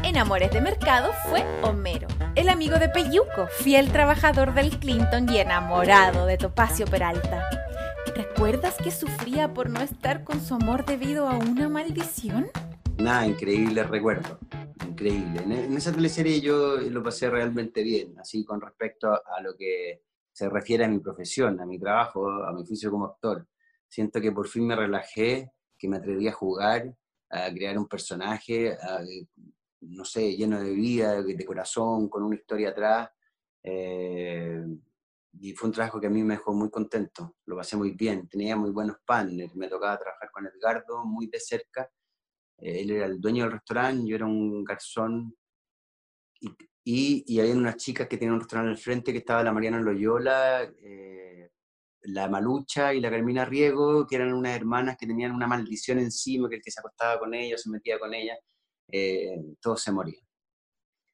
En 0.05 0.17
Amores 0.17 0.51
de 0.51 0.61
Mercado 0.61 1.11
fue 1.29 1.43
Homero, 1.63 2.07
el 2.35 2.49
amigo 2.49 2.77
de 2.77 2.89
Peyuco, 2.89 3.47
fiel 3.47 3.91
trabajador 3.91 4.53
del 4.53 4.79
Clinton 4.79 5.27
y 5.29 5.39
enamorado 5.39 6.27
de 6.27 6.37
Topacio 6.37 6.85
Peralta. 6.85 7.49
¿Recuerdas 8.15 8.77
que 8.77 8.91
sufría 8.91 9.53
por 9.53 9.69
no 9.69 9.81
estar 9.81 10.23
con 10.23 10.39
su 10.39 10.53
amor 10.53 10.85
debido 10.85 11.27
a 11.27 11.35
una 11.35 11.69
maldición? 11.69 12.51
Nada, 12.97 13.25
increíble 13.25 13.83
recuerdo, 13.83 14.39
increíble. 14.87 15.41
En 15.43 15.75
esa 15.75 15.91
teleserie 15.91 16.39
yo 16.39 16.77
lo 16.77 17.01
pasé 17.01 17.29
realmente 17.29 17.81
bien, 17.81 18.17
así 18.19 18.45
con 18.45 18.61
respecto 18.61 19.11
a 19.11 19.41
lo 19.41 19.57
que 19.57 20.03
se 20.31 20.47
refiere 20.47 20.85
a 20.85 20.87
mi 20.87 20.99
profesión, 20.99 21.59
a 21.59 21.65
mi 21.65 21.79
trabajo, 21.79 22.29
a 22.29 22.53
mi 22.53 22.61
oficio 22.61 22.91
como 22.91 23.05
actor 23.05 23.45
siento 23.87 24.19
que 24.19 24.31
por 24.31 24.47
fin 24.47 24.67
me 24.67 24.75
relajé, 24.75 25.51
que 25.77 25.87
me 25.87 25.97
atreví 25.97 26.27
a 26.27 26.33
jugar, 26.33 26.93
a 27.29 27.49
crear 27.49 27.77
un 27.77 27.87
personaje, 27.87 28.77
no 29.89 30.05
sé, 30.05 30.35
lleno 30.35 30.61
de 30.61 30.71
vida, 30.71 31.21
de 31.21 31.45
corazón, 31.45 32.09
con 32.09 32.23
una 32.23 32.35
historia 32.35 32.69
atrás. 32.69 33.09
Eh, 33.63 34.63
y 35.39 35.53
fue 35.53 35.67
un 35.67 35.73
trabajo 35.73 35.99
que 35.99 36.07
a 36.07 36.09
mí 36.09 36.23
me 36.23 36.35
dejó 36.35 36.53
muy 36.53 36.69
contento, 36.69 37.35
lo 37.45 37.55
pasé 37.57 37.75
muy 37.75 37.91
bien, 37.91 38.27
tenía 38.29 38.55
muy 38.55 38.71
buenos 38.71 38.97
partners, 39.05 39.55
me 39.55 39.67
tocaba 39.67 39.97
trabajar 39.97 40.31
con 40.31 40.47
Edgardo 40.47 41.05
muy 41.05 41.27
de 41.27 41.39
cerca, 41.39 41.89
eh, 42.57 42.81
él 42.81 42.91
era 42.91 43.05
el 43.05 43.19
dueño 43.19 43.43
del 43.43 43.53
restaurante, 43.53 44.07
yo 44.07 44.15
era 44.15 44.25
un 44.25 44.63
garzón, 44.63 45.35
y, 46.83 47.23
y, 47.27 47.39
había 47.39 47.55
unas 47.55 47.77
chicas 47.77 48.07
que 48.07 48.17
tenían 48.17 48.35
un 48.35 48.41
restaurante 48.41 48.71
al 48.71 48.77
frente 48.77 49.11
que 49.11 49.17
estaba 49.19 49.43
la 49.43 49.51
Mariana 49.51 49.79
Loyola, 49.81 50.63
eh, 50.63 51.49
la 52.01 52.29
Malucha 52.29 52.93
y 52.93 53.01
la 53.01 53.09
Carmina 53.09 53.45
Riego, 53.45 54.05
que 54.05 54.15
eran 54.17 54.33
unas 54.33 54.55
hermanas 54.55 54.95
que 54.97 55.07
tenían 55.07 55.31
una 55.31 55.47
maldición 55.47 55.97
encima, 55.99 56.47
que 56.47 56.57
el 56.57 56.61
que 56.61 56.69
se 56.71 56.79
acostaba 56.79 57.17
con 57.19 57.33
ella, 57.33 57.57
se 57.57 57.69
metía 57.71 57.97
con 57.97 58.13
ella, 58.13 58.37
eh, 58.91 59.55
todos 59.61 59.81
se 59.81 59.91
morían. 59.91 60.23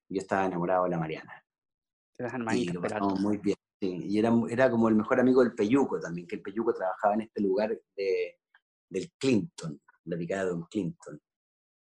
Yo 0.10 0.20
estaba 0.20 0.46
enamorado 0.46 0.86
de 0.86 0.90
la 0.90 0.98
Mariana. 0.98 1.46
y 2.54 2.66
lo 2.66 2.82
muy 3.16 3.38
bien. 3.38 3.58
Y 3.80 4.20
era, 4.20 4.32
era 4.50 4.70
como 4.70 4.90
el 4.90 4.96
mejor 4.96 5.20
amigo 5.20 5.44
del 5.44 5.56
Peyuco 5.56 6.00
también, 6.00 6.28
que 6.28 6.36
el 6.36 6.42
Peyuco 6.42 6.74
trabajaba 6.74 7.16
en 7.16 7.22
este 7.22 7.42
lugar 7.42 7.76
de, 7.96 8.40
del 8.90 9.12
Clinton, 9.18 9.82
la 10.06 10.18
picada 10.18 10.44
de 10.44 10.50
Don 10.52 10.64
Clinton. 10.64 11.20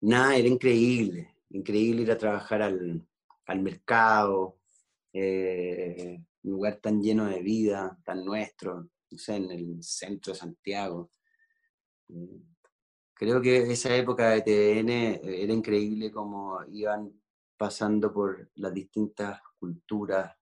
Nada, 0.02 0.36
era 0.36 0.48
increíble, 0.48 1.36
increíble 1.50 2.04
ir 2.04 2.12
a 2.12 2.18
trabajar 2.18 2.62
al, 2.62 3.06
al 3.48 3.62
mercado, 3.62 4.60
eh, 5.12 6.24
un 6.44 6.52
lugar 6.52 6.80
tan 6.82 7.02
lleno 7.02 7.26
de 7.26 7.42
vida, 7.42 7.98
tan 8.06 8.24
nuestro, 8.24 8.88
no 9.10 9.18
sé, 9.18 9.38
en 9.38 9.52
el 9.52 9.84
centro 9.84 10.34
de 10.34 10.40
Santiago. 10.40 11.12
Creo 13.20 13.42
que 13.42 13.58
esa 13.70 13.94
época 13.98 14.30
de 14.30 14.42
TVN 14.44 14.90
eh, 14.90 15.44
era 15.44 15.52
increíble 15.52 16.10
como 16.10 16.58
iban 16.72 17.12
pasando 17.58 18.14
por 18.14 18.50
las 18.56 18.74
distintas 18.74 19.42
culturas, 19.60 20.34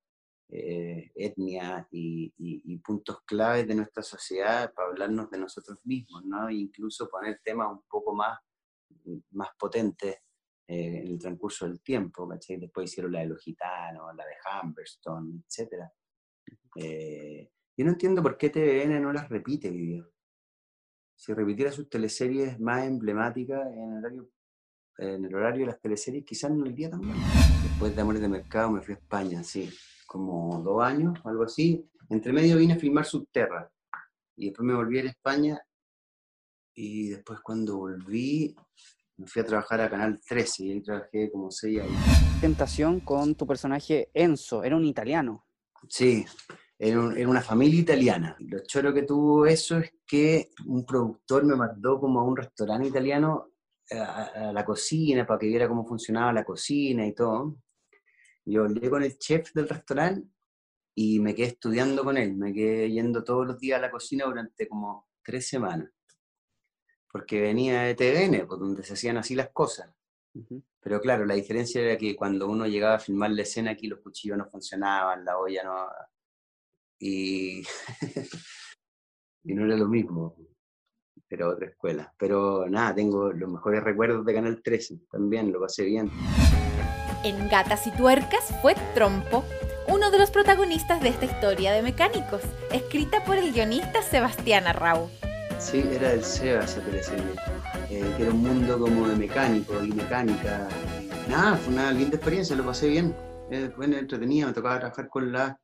eh, 0.47 1.11
etnias 1.15 1.87
y, 1.89 2.77
puntos 2.85 3.23
claves 3.25 3.67
de 3.67 3.73
nuestra 3.73 4.03
sociedad 4.03 4.71
para 4.75 4.89
hablarnos 4.89 5.27
de 5.31 5.39
nosotros 5.39 5.79
mismos, 5.85 6.23
¿no? 6.23 6.49
E 6.49 6.53
incluso 6.53 7.09
poner 7.09 7.41
temas 7.43 7.71
un 7.71 7.81
poco 7.89 8.13
más, 8.13 8.37
más 9.31 9.49
potentes 9.57 10.17
eh, 10.67 11.01
en 11.03 11.07
el 11.07 11.17
transcurso 11.17 11.65
del 11.65 11.81
tiempo, 11.81 12.27
¿cachai? 12.29 12.57
Después 12.57 12.91
hicieron 12.91 13.11
la 13.11 13.21
de 13.21 13.25
los 13.25 13.41
gitanos, 13.41 14.15
la 14.15 14.23
de 14.23 14.35
Humberstone, 14.61 15.41
etc. 15.49 15.83
Eh, 16.75 17.49
yo 17.75 17.85
no 17.85 17.91
entiendo 17.93 18.21
por 18.21 18.37
qué 18.37 18.51
TVN 18.51 19.01
no 19.01 19.11
las 19.11 19.27
repite, 19.29 19.71
video. 19.71 20.11
Si 21.17 21.33
repitiera 21.33 21.71
sus 21.71 21.89
teleseries 21.89 22.59
más 22.59 22.85
emblemáticas 22.85 23.65
en 23.73 23.91
el 23.91 23.97
horario, 23.97 24.29
en 24.99 25.25
el 25.25 25.35
horario 25.35 25.61
de 25.61 25.71
las 25.71 25.81
teleseries, 25.81 26.23
quizás 26.23 26.51
no 26.51 26.63
el 26.63 26.75
día 26.75 26.91
también. 26.91 27.17
Después 27.63 27.95
de 27.95 28.01
Amores 28.01 28.21
de 28.21 28.29
Mercado 28.29 28.69
me 28.71 28.81
fui 28.81 28.93
a 28.93 28.97
España, 28.97 29.43
sí, 29.43 29.67
como 30.05 30.61
dos 30.61 30.83
años, 30.83 31.19
algo 31.25 31.43
así. 31.43 31.89
Entre 32.09 32.31
medio 32.31 32.57
vine 32.57 32.75
a 32.75 32.79
filmar 32.79 33.03
Subterra. 33.03 33.67
Y 34.35 34.45
después 34.49 34.65
me 34.67 34.75
volví 34.75 34.99
a 34.99 35.05
España. 35.05 35.59
Y 36.75 37.09
después 37.09 37.39
cuando 37.41 37.77
volví, 37.77 38.55
me 39.17 39.25
fui 39.25 39.41
a 39.41 39.45
trabajar 39.45 39.81
a 39.81 39.89
Canal 39.89 40.21
13 40.21 40.63
y 40.65 40.71
ahí 40.71 40.81
trabajé 40.83 41.31
como 41.31 41.49
seis 41.49 41.81
años. 41.81 41.99
Tentación 42.39 42.99
con 42.99 43.33
tu 43.33 43.47
personaje 43.47 44.11
Enzo, 44.13 44.63
era 44.63 44.75
un 44.75 44.85
italiano. 44.85 45.47
Sí, 45.89 46.25
era, 46.79 46.99
una 47.01 47.41
familia 47.41 47.81
italiana. 47.81 48.35
Lo 48.39 48.59
choro 48.65 48.93
que 48.93 49.03
tuvo 49.03 49.45
eso 49.45 49.77
es 49.77 49.93
que 50.05 50.49
un 50.65 50.85
productor 50.85 51.43
me 51.45 51.55
mandó 51.55 51.99
como 51.99 52.19
a 52.19 52.23
un 52.23 52.37
restaurante 52.37 52.87
italiano 52.87 53.51
a, 53.91 54.51
la 54.53 54.65
cocina 54.65 55.25
para 55.25 55.39
que 55.39 55.47
viera 55.47 55.67
cómo 55.67 55.85
funcionaba 55.85 56.33
la 56.33 56.43
cocina 56.43 57.05
y 57.05 57.13
todo. 57.13 57.57
Yo 58.45 58.63
hablé 58.63 58.89
con 58.89 59.03
el 59.03 59.17
chef 59.17 59.53
del 59.53 59.67
restaurante 59.67 60.29
y 60.95 61.19
me 61.19 61.35
quedé 61.35 61.47
estudiando 61.47 62.03
con 62.03 62.17
él. 62.17 62.35
Me 62.35 62.53
quedé 62.53 62.89
yendo 62.91 63.23
todos 63.23 63.47
los 63.47 63.59
días 63.59 63.79
a 63.79 63.81
la 63.81 63.91
cocina 63.91 64.25
durante 64.25 64.67
como 64.67 65.07
tres 65.23 65.47
semanas 65.47 65.91
porque 67.17 67.41
venía 67.41 67.81
de 67.81 67.95
TVN, 67.95 68.47
pues, 68.47 68.59
donde 68.59 68.83
se 68.83 68.93
hacían 68.93 69.17
así 69.17 69.33
las 69.33 69.49
cosas. 69.49 69.89
Pero 70.79 71.01
claro, 71.01 71.25
la 71.25 71.33
diferencia 71.33 71.81
era 71.81 71.97
que 71.97 72.15
cuando 72.15 72.47
uno 72.47 72.67
llegaba 72.67 72.95
a 72.95 72.99
filmar 72.99 73.31
la 73.31 73.41
escena 73.41 73.71
aquí 73.71 73.87
los 73.87 74.01
cuchillos 74.01 74.37
no 74.37 74.45
funcionaban, 74.45 75.25
la 75.25 75.39
olla 75.39 75.63
no... 75.63 75.87
Y, 76.99 77.61
y 79.43 79.53
no 79.53 79.65
era 79.65 79.77
lo 79.77 79.87
mismo, 79.87 80.35
era 81.29 81.49
otra 81.49 81.67
escuela. 81.67 82.13
Pero 82.17 82.67
nada, 82.69 82.95
tengo 82.95 83.31
los 83.31 83.49
mejores 83.49 83.83
recuerdos 83.83 84.25
de 84.25 84.33
Canal 84.33 84.61
13, 84.63 84.99
también 85.11 85.51
lo 85.51 85.61
pasé 85.61 85.85
bien. 85.85 86.11
En 87.23 87.49
Gatas 87.49 87.87
y 87.87 87.91
Tuercas 87.91 88.53
fue 88.61 88.75
Trompo, 88.93 89.43
uno 89.87 90.11
de 90.11 90.19
los 90.19 90.31
protagonistas 90.31 91.01
de 91.01 91.09
esta 91.09 91.25
historia 91.25 91.71
de 91.71 91.81
mecánicos, 91.81 92.41
escrita 92.71 93.23
por 93.25 93.37
el 93.37 93.53
guionista 93.53 94.01
Sebastián 94.01 94.67
Arrau. 94.67 95.09
Sí, 95.59 95.83
era 95.91 96.09
del 96.09 96.23
SEBA 96.23 96.63
esa 96.63 96.81
teleserie, 96.81 97.25
eh, 97.89 98.13
que 98.15 98.23
era 98.23 98.31
un 98.31 98.41
mundo 98.41 98.79
como 98.79 99.07
de 99.07 99.15
mecánico 99.15 99.83
y 99.83 99.91
mecánica. 99.91 100.67
Nada, 101.27 101.57
fue 101.57 101.73
una 101.73 101.91
linda 101.91 102.15
experiencia, 102.15 102.55
lo 102.55 102.65
pasé 102.65 102.89
bien. 102.89 103.15
Eh, 103.49 103.71
fue 103.75 103.85
entretenido, 103.85 104.47
me 104.47 104.53
tocaba 104.53 104.79
trabajar 104.79 105.09
con 105.09 105.31
la, 105.31 105.59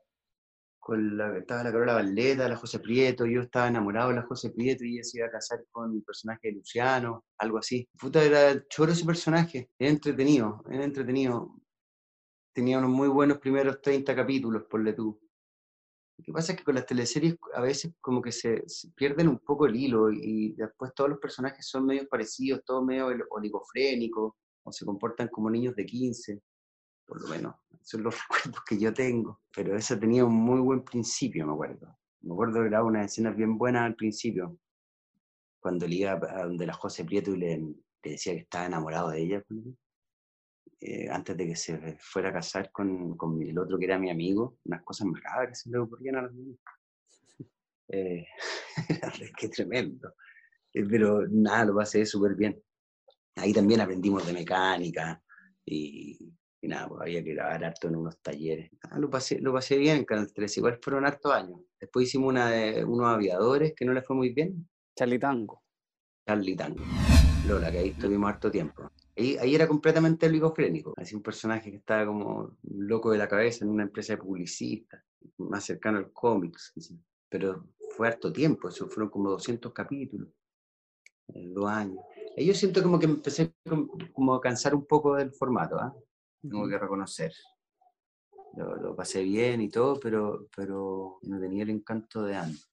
con 0.84 1.18
la, 1.18 1.38
estaba 1.38 1.64
la 1.64 1.72
Carola 1.72 1.94
Valdeta, 1.94 2.50
la 2.50 2.58
José 2.58 2.80
Prieto, 2.80 3.26
yo 3.26 3.42
estaba 3.42 3.70
enamorado 3.70 4.10
de 4.10 4.16
la 4.16 4.24
José 4.24 4.50
Prieto 4.52 4.84
y 4.84 4.96
ella 4.96 5.04
se 5.04 5.18
iba 5.18 5.28
a 5.28 5.32
casar 5.32 5.64
con 5.72 5.94
el 5.94 6.04
personaje 6.04 6.50
de 6.50 6.56
Luciano, 6.56 7.24
algo 7.38 7.58
así. 7.58 7.88
Puta, 7.98 8.22
era 8.22 8.62
choro 8.68 8.92
ese 8.92 9.06
personaje, 9.06 9.70
era 9.80 9.90
entretenido, 9.90 10.62
era 10.70 10.84
entretenido. 10.84 11.56
Tenía 12.54 12.80
unos 12.80 12.90
muy 12.90 13.08
buenos 13.08 13.38
primeros 13.40 13.82
30 13.82 14.14
capítulos, 14.14 14.64
por 14.70 14.84
tú. 14.94 15.20
Lo 16.18 16.24
que 16.24 16.34
pasa 16.34 16.52
es 16.52 16.60
que 16.60 16.66
con 16.66 16.76
las 16.76 16.86
teleseries 16.86 17.38
a 17.54 17.62
veces 17.62 17.94
como 18.02 18.22
que 18.22 18.34
se, 18.34 18.64
pierden 18.96 19.30
un 19.30 19.40
poco 19.40 19.66
el 19.66 19.76
hilo 19.76 20.12
y 20.12 20.54
después 20.54 20.92
todos 20.94 21.10
los 21.10 21.20
personajes 21.20 21.66
son 21.66 21.86
medio 21.86 22.08
parecidos, 22.10 22.62
todos 22.66 22.84
medio 22.84 23.08
oligofrénicos 23.32 24.34
o 24.64 24.72
se 24.72 24.86
comportan 24.86 25.30
como 25.30 25.50
niños 25.50 25.76
de 25.76 25.86
15, 25.86 26.42
por 27.06 27.22
lo 27.22 27.28
menos. 27.28 27.56
Son 27.82 28.04
los 28.04 28.16
recuerdos 28.30 28.64
que 28.68 28.80
yo 28.80 28.94
tengo. 28.94 29.42
Pero 29.56 29.76
eso 29.76 29.98
tenía 30.00 30.26
un 30.26 30.34
muy 30.34 30.60
buen 30.60 30.84
principio, 30.84 31.46
me 31.46 31.54
acuerdo. 31.54 31.98
Me 32.22 32.34
acuerdo 32.34 32.62
que 32.62 32.68
era 32.68 32.84
una 32.84 33.04
escena 33.04 33.32
bien 33.32 33.58
buena 33.58 33.86
al 33.86 33.96
principio, 33.96 34.58
cuando 35.60 35.88
le 35.88 35.96
iba 35.96 36.12
a 36.12 36.46
donde 36.46 36.66
la 36.66 36.74
José 36.74 37.04
Prieto 37.04 37.32
y 37.32 37.38
le, 37.38 37.58
le 37.58 38.12
decía 38.12 38.34
que 38.34 38.40
estaba 38.40 38.66
enamorado 38.66 39.10
de 39.10 39.22
ella. 39.22 39.44
Eh, 40.80 41.10
antes 41.10 41.38
de 41.38 41.48
que 41.48 41.56
se 41.56 41.98
fuera 42.00 42.30
a 42.30 42.34
casar 42.34 42.70
con, 42.72 43.16
con, 43.16 43.42
el 43.42 43.58
otro 43.58 43.78
que 43.80 43.86
era 43.86 43.98
mi 43.98 44.10
amigo, 44.10 44.58
unas 44.66 44.84
cosas 44.84 45.08
macabras 45.08 45.62
se 45.62 45.70
le 45.70 45.78
ocurrían 45.78 46.18
a 46.18 46.22
los 46.24 46.34
niños. 46.34 46.60
Eh, 47.88 48.26
qué 49.38 49.50
tremendo. 49.50 50.14
Eh, 50.74 50.86
pero 50.90 51.26
nada, 51.30 51.66
lo 51.66 51.76
pasé 51.76 52.06
súper 52.06 52.36
bien. 52.36 52.62
Ahí 53.36 53.54
también 53.54 53.82
aprendimos 53.82 54.26
de 54.26 54.34
mecánica 54.34 55.24
y, 55.66 56.34
nada, 56.68 56.88
pues 56.88 57.02
había 57.02 57.24
que 57.24 57.34
grabar 57.34 57.64
harto 57.66 57.88
en 57.88 57.96
unos 57.96 58.20
talleres. 58.20 58.72
Ah, 58.90 59.00
lo, 59.00 59.10
pasé, 59.10 59.40
lo 59.40 59.54
pasé 59.54 59.78
bien 59.78 59.98
en 59.98 60.06
Canal 60.06 60.32
3, 60.34 60.58
igual 60.58 60.80
fueron 60.82 61.06
hartos 61.06 61.32
años. 61.34 61.60
Después 61.80 62.08
hicimos 62.08 62.30
una 62.30 62.50
de 62.50 62.84
unos 62.86 63.08
aviadores 63.08 63.74
que 63.76 63.86
no 63.86 63.94
le 63.94 64.02
fue 64.02 64.16
muy 64.16 64.34
bien. 64.34 64.68
Charlie 64.96 65.20
Tango. 65.20 65.64
Charlie 66.26 66.56
Tango. 66.56 66.84
Lola, 67.48 67.72
que 67.72 67.80
ahí 67.80 67.90
estuvimos 67.90 68.30
harto 68.30 68.50
tiempo. 68.50 68.90
Ahí, 69.18 69.38
ahí 69.38 69.56
era 69.56 69.68
completamente 69.68 70.28
oligofrénico. 70.28 70.94
Así 70.96 71.16
un 71.16 71.22
personaje 71.22 71.70
que 71.70 71.78
estaba 71.78 72.06
como 72.06 72.58
loco 72.64 73.12
de 73.12 73.18
la 73.18 73.28
cabeza 73.28 73.66
en 73.66 73.72
una 73.72 73.84
empresa 73.84 74.14
de 74.14 74.22
publicista, 74.22 75.04
más 75.38 75.66
cercano 75.66 75.98
al 75.98 76.12
cómics. 76.14 76.74
Pero 77.30 77.68
fue 77.96 78.08
harto 78.08 78.32
tiempo, 78.32 78.70
eso 78.70 78.88
fueron 78.88 79.10
como 79.10 79.30
200 79.32 79.74
capítulos, 79.74 80.30
dos 81.28 81.70
años. 81.70 82.00
Y 82.36 82.46
yo 82.46 82.54
siento 82.54 82.82
como 82.82 83.00
que 83.00 83.06
empecé 83.06 83.54
como 84.14 84.36
a 84.36 84.42
cansar 84.42 84.74
un 84.74 84.86
poco 84.86 85.16
del 85.16 85.32
formato, 85.32 85.78
¿ah? 85.78 85.94
Tengo 86.50 86.68
que 86.68 86.78
reconocer. 86.78 87.34
Lo, 88.56 88.76
lo, 88.76 88.96
pasé 88.96 89.24
bien 89.24 89.62
y 89.62 89.70
todo, 89.70 90.00
pero, 90.00 90.48
pero 90.56 91.18
no 91.24 91.40
tenía 91.40 91.64
el 91.64 91.72
encanto 91.72 92.24
de 92.24 92.36
antes. 92.36 92.70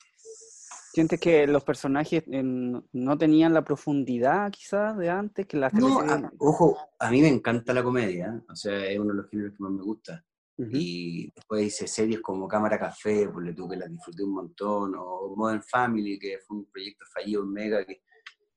¿Sientes 0.92 1.20
que 1.20 1.46
los 1.46 1.62
personajes 1.62 2.24
no 2.26 3.16
tenían 3.16 3.54
la 3.54 3.62
profundidad 3.62 4.50
quizás 4.50 4.98
de 4.98 5.08
antes? 5.08 5.46
que 5.46 5.56
las 5.56 5.72
no, 5.72 6.00
Ojo, 6.38 6.76
a 6.98 7.10
mí 7.12 7.22
me 7.22 7.28
encanta 7.28 7.72
la 7.72 7.84
comedia, 7.84 8.42
o 8.48 8.56
sea, 8.56 8.84
es 8.86 8.98
uno 8.98 9.10
de 9.10 9.18
los 9.18 9.30
géneros 9.30 9.52
que 9.56 9.62
más 9.62 9.72
me 9.72 9.82
gusta. 9.82 10.24
Y 10.72 11.32
después 11.32 11.64
hice 11.64 11.86
series 11.86 12.20
como 12.20 12.46
Cámara 12.46 12.78
Café, 12.78 13.26
por 13.28 13.42
le 13.42 13.54
tuve 13.54 13.70
que 13.70 13.76
las 13.80 13.90
disfruté 13.90 14.24
un 14.24 14.34
montón, 14.34 14.94
o 14.94 15.34
Modern 15.34 15.62
Family, 15.62 16.18
que 16.18 16.38
fue 16.46 16.58
un 16.58 16.66
proyecto 16.66 17.06
fallido 17.14 17.44
en 17.44 17.52
Mega, 17.52 17.86
que, 17.86 18.02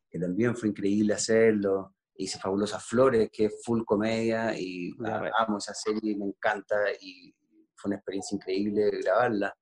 que 0.10 0.20
también 0.20 0.54
fue 0.58 0.68
increíble 0.68 1.14
hacerlo. 1.14 1.96
Hice 2.16 2.40
Fabulosas 2.40 2.86
Flores, 2.86 3.30
que 3.32 3.46
es 3.46 3.62
full 3.64 3.84
comedia, 3.84 4.58
y 4.58 4.92
amo 5.40 5.58
esa 5.58 5.74
serie, 5.74 6.16
me 6.16 6.26
encanta, 6.26 6.76
y 7.02 7.34
fue 7.76 7.90
una 7.90 7.98
experiencia 7.98 8.36
increíble 8.36 8.90
grabarla. 9.02 9.56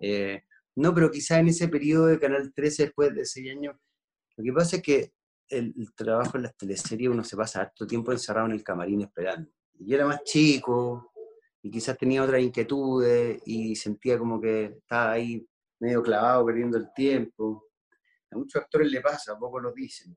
Eh, 0.00 0.42
no, 0.76 0.94
pero 0.94 1.10
quizá 1.10 1.38
en 1.38 1.48
ese 1.48 1.68
periodo 1.68 2.06
de 2.06 2.18
Canal 2.18 2.52
13, 2.52 2.84
después 2.84 3.14
de 3.14 3.24
seis 3.24 3.50
años, 3.50 3.76
lo 4.36 4.44
que 4.44 4.52
pasa 4.52 4.76
es 4.76 4.82
que 4.82 5.12
el, 5.48 5.74
trabajo 5.94 6.36
en 6.36 6.44
las 6.44 6.56
teleseries 6.56 7.10
uno 7.10 7.22
se 7.22 7.36
pasa 7.36 7.60
harto 7.60 7.86
tiempo 7.86 8.12
encerrado 8.12 8.46
en 8.46 8.52
el 8.52 8.64
camarín 8.64 9.02
esperando. 9.02 9.50
Y 9.78 9.90
yo 9.90 9.96
era 9.96 10.06
más 10.06 10.22
chico 10.24 11.12
y 11.62 11.70
quizás 11.70 11.96
tenía 11.98 12.22
otras 12.22 12.40
inquietudes 12.40 13.40
y 13.44 13.76
sentía 13.76 14.18
como 14.18 14.40
que 14.40 14.64
estaba 14.64 15.12
ahí 15.12 15.46
medio 15.78 16.02
clavado, 16.02 16.46
perdiendo 16.46 16.78
el 16.78 16.92
tiempo. 16.94 17.68
A 18.30 18.36
muchos 18.36 18.62
actores 18.62 18.90
le 18.90 19.00
pasa, 19.00 19.38
poco 19.38 19.60
lo 19.60 19.72
dicen. 19.72 20.16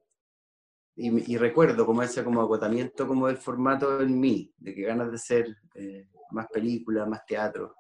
Y, 0.97 1.37
recuerdo 1.37 1.85
como 1.85 2.03
ese 2.03 2.23
como 2.23 2.39
agotamiento 2.39 3.05
como 3.05 3.27
del 3.27 3.37
formato 3.37 3.99
en 3.99 4.17
mí, 4.17 4.53
de 4.57 4.73
que 4.73 4.83
ganas 4.83 5.09
de 5.09 5.15
hacer 5.15 5.57
eh, 5.73 6.07
más 6.31 6.47
películas, 6.47 7.07
más 7.07 7.25
teatro. 7.25 7.75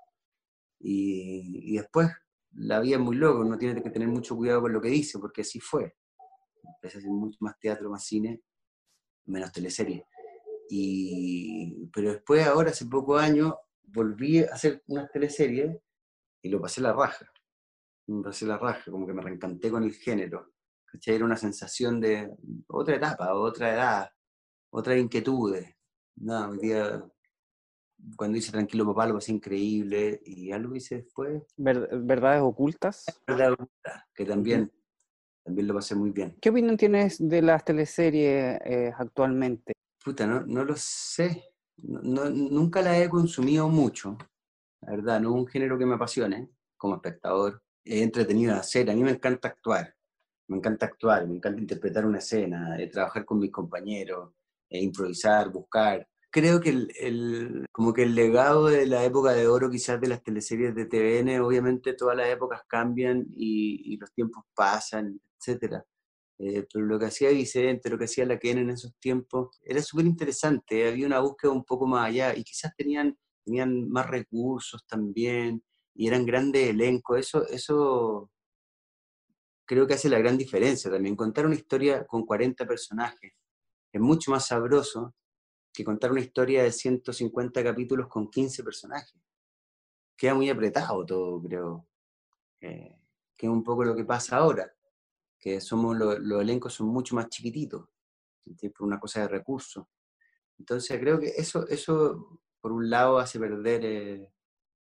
Y, 0.79 1.75
después 1.75 2.09
la 2.57 2.79
vida 2.79 2.95
es 2.95 3.01
muy 3.01 3.15
loco, 3.17 3.41
uno 3.41 3.57
tiene 3.57 3.81
que 3.81 3.89
tener 3.89 4.07
mucho 4.07 4.35
cuidado 4.35 4.61
con 4.61 4.73
lo 4.73 4.81
que 4.81 4.89
dice, 4.89 5.19
porque 5.19 5.41
así 5.41 5.59
fue. 5.59 5.95
Empecé 6.63 6.97
a 6.97 6.99
hacer 6.99 7.11
mucho 7.11 7.37
más 7.41 7.57
teatro, 7.59 7.89
más 7.89 8.03
cine, 8.05 8.41
menos 9.25 9.51
teleserie. 9.51 10.05
Y, 10.69 11.87
pero 11.93 12.13
después, 12.13 12.45
ahora, 12.45 12.71
hace 12.71 12.85
pocos 12.85 13.21
años, 13.21 13.53
volví 13.83 14.39
a 14.39 14.53
hacer 14.53 14.83
unas 14.87 15.11
teleseries 15.11 15.77
y 16.41 16.49
lo 16.49 16.61
pasé 16.61 16.81
la 16.81 16.93
raja. 16.93 17.29
Me 18.07 18.23
pasé 18.23 18.45
la 18.45 18.57
raja, 18.57 18.91
como 18.91 19.05
que 19.05 19.13
me 19.13 19.21
reencanté 19.21 19.69
con 19.69 19.83
el 19.83 19.93
género. 19.93 20.54
Era 21.05 21.25
una 21.25 21.37
sensación 21.37 21.99
de 21.99 22.29
otra 22.67 22.95
etapa, 22.95 23.33
otra 23.33 23.73
edad, 23.73 24.09
otras 24.71 24.97
inquietudes. 24.97 25.75
No, 26.17 26.49
hoy 26.49 26.59
día 26.59 27.03
cuando 28.15 28.37
hice 28.37 28.51
Tranquilo 28.51 28.85
Papá 28.85 29.07
lo 29.07 29.15
pasé 29.15 29.31
increíble 29.31 30.21
y 30.25 30.51
algo 30.51 30.75
hice 30.75 30.97
después. 30.97 31.43
¿Verdades 31.57 32.41
ocultas? 32.41 33.05
Verdades 33.27 33.53
ocultas, 33.53 34.03
que 34.13 34.25
también, 34.25 34.71
también 35.43 35.67
lo 35.67 35.73
pasé 35.73 35.95
muy 35.95 36.11
bien. 36.11 36.37
¿Qué 36.41 36.49
opinión 36.49 36.77
tienes 36.77 37.17
de 37.19 37.41
las 37.41 37.63
teleseries 37.63 38.59
eh, 38.63 38.93
actualmente? 38.97 39.73
Puta, 40.03 40.27
no, 40.27 40.45
no 40.45 40.63
lo 40.63 40.75
sé. 40.75 41.43
No, 41.77 42.29
nunca 42.29 42.81
la 42.81 42.97
he 42.97 43.09
consumido 43.09 43.67
mucho, 43.67 44.17
la 44.81 44.91
verdad, 44.91 45.19
no 45.19 45.29
es 45.29 45.35
un 45.35 45.47
género 45.47 45.77
que 45.77 45.85
me 45.85 45.95
apasione 45.95 46.49
como 46.77 46.95
espectador. 46.95 47.61
He 47.83 48.01
entretenido 48.01 48.55
hacer, 48.55 48.89
a 48.89 48.93
mí 48.93 49.03
me 49.03 49.11
encanta 49.11 49.49
actuar, 49.49 49.94
me 50.47 50.57
encanta 50.57 50.85
actuar, 50.87 51.27
me 51.27 51.35
encanta 51.35 51.61
interpretar 51.61 52.05
una 52.05 52.19
escena, 52.19 52.79
eh, 52.79 52.87
trabajar 52.87 53.25
con 53.25 53.39
mis 53.39 53.51
compañeros, 53.51 54.31
e 54.69 54.81
improvisar, 54.81 55.51
buscar 55.51 56.07
creo 56.35 56.59
que 56.59 56.69
el, 56.99 57.65
como 57.71 57.93
que 57.93 58.03
el 58.03 58.13
legado 58.13 58.65
de 58.65 58.85
la 58.85 59.05
época 59.05 59.31
de 59.31 59.47
oro 59.47 59.69
quizás 59.69 60.01
de 60.01 60.09
las 60.09 60.21
teleseries 60.21 60.75
de 60.75 60.85
TVN, 60.85 61.39
obviamente 61.39 61.93
todas 61.93 62.17
las 62.17 62.27
épocas 62.27 62.63
cambian 62.67 63.25
y, 63.29 63.95
los 63.95 64.11
tiempos 64.11 64.43
pasan, 64.53 65.17
etc. 65.39 65.81
Eh, 66.37 66.67
pero 66.73 66.85
lo 66.85 66.99
que 66.99 67.05
hacía 67.05 67.29
Vicente, 67.29 67.89
lo 67.89 67.97
que 67.97 68.03
hacía 68.03 68.25
la 68.25 68.37
Ken 68.37 68.57
en 68.57 68.69
esos 68.69 68.93
tiempos, 68.99 69.61
era 69.63 69.81
súper 69.81 70.07
interesante, 70.07 70.85
había 70.89 71.07
una 71.07 71.21
búsqueda 71.21 71.53
un 71.53 71.63
poco 71.63 71.87
más 71.87 72.09
allá 72.09 72.35
y 72.35 72.43
quizás 72.43 72.75
tenían, 72.75 73.17
tenían 73.45 73.89
más 73.89 74.05
recursos 74.09 74.85
también 74.85 75.63
y 75.93 76.09
eran 76.09 76.25
grandes 76.25 76.69
elencos, 76.69 77.17
eso, 77.17 77.47
eso 77.47 78.29
creo 79.65 79.87
que 79.87 79.95
hace 79.95 80.09
la 80.09 80.19
gran 80.19 80.37
diferencia 80.37 80.91
también, 80.91 81.15
contar 81.15 81.45
una 81.45 81.55
historia 81.55 82.05
con 82.05 82.25
40 82.25 82.65
personajes 82.65 83.33
es 83.95 84.01
mucho 84.01 84.29
más 84.31 84.47
sabroso 84.47 85.15
que 85.73 85.85
contar 85.85 86.11
una 86.11 86.19
historia 86.19 86.63
de 86.63 86.71
150 86.71 87.63
capítulos 87.63 88.09
con 88.09 88.29
15 88.29 88.61
personajes. 88.61 89.21
Queda 90.17 90.33
muy 90.33 90.49
apretado 90.49 91.05
todo, 91.05 91.41
creo. 91.41 91.87
Eh, 92.59 92.99
que 93.37 93.45
es 93.45 93.51
un 93.51 93.63
poco 93.63 93.85
lo 93.85 93.95
que 93.95 94.03
pasa 94.03 94.37
ahora, 94.37 94.69
que 95.39 95.61
somos 95.61 95.95
los 95.97 96.41
elencos 96.41 96.73
son 96.73 96.87
mucho 96.87 97.15
más 97.15 97.29
chiquititos, 97.29 97.87
por 98.77 98.87
una 98.87 98.99
cosa 98.99 99.21
de 99.21 99.27
recursos. 99.29 99.85
Entonces 100.57 100.99
creo 100.99 101.19
que 101.19 101.27
eso, 101.27 101.65
eso 101.67 102.41
por 102.59 102.71
un 102.73 102.89
lado 102.89 103.19
hace 103.19 103.39
perder 103.39 103.85
eh, 103.85 104.33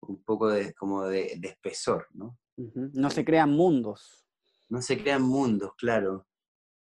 un 0.00 0.22
poco 0.24 0.48
de, 0.48 0.74
como 0.74 1.04
de, 1.04 1.38
espesor, 1.42 2.09
¿no? 2.14 2.38
No 2.57 3.11
se 3.11 3.24
crean 3.24 3.50
mundos. 3.50 4.27
No 4.70 4.83
se 4.83 4.98
crean 4.98 5.22
mundos, 5.22 5.72
claro. 5.76 6.26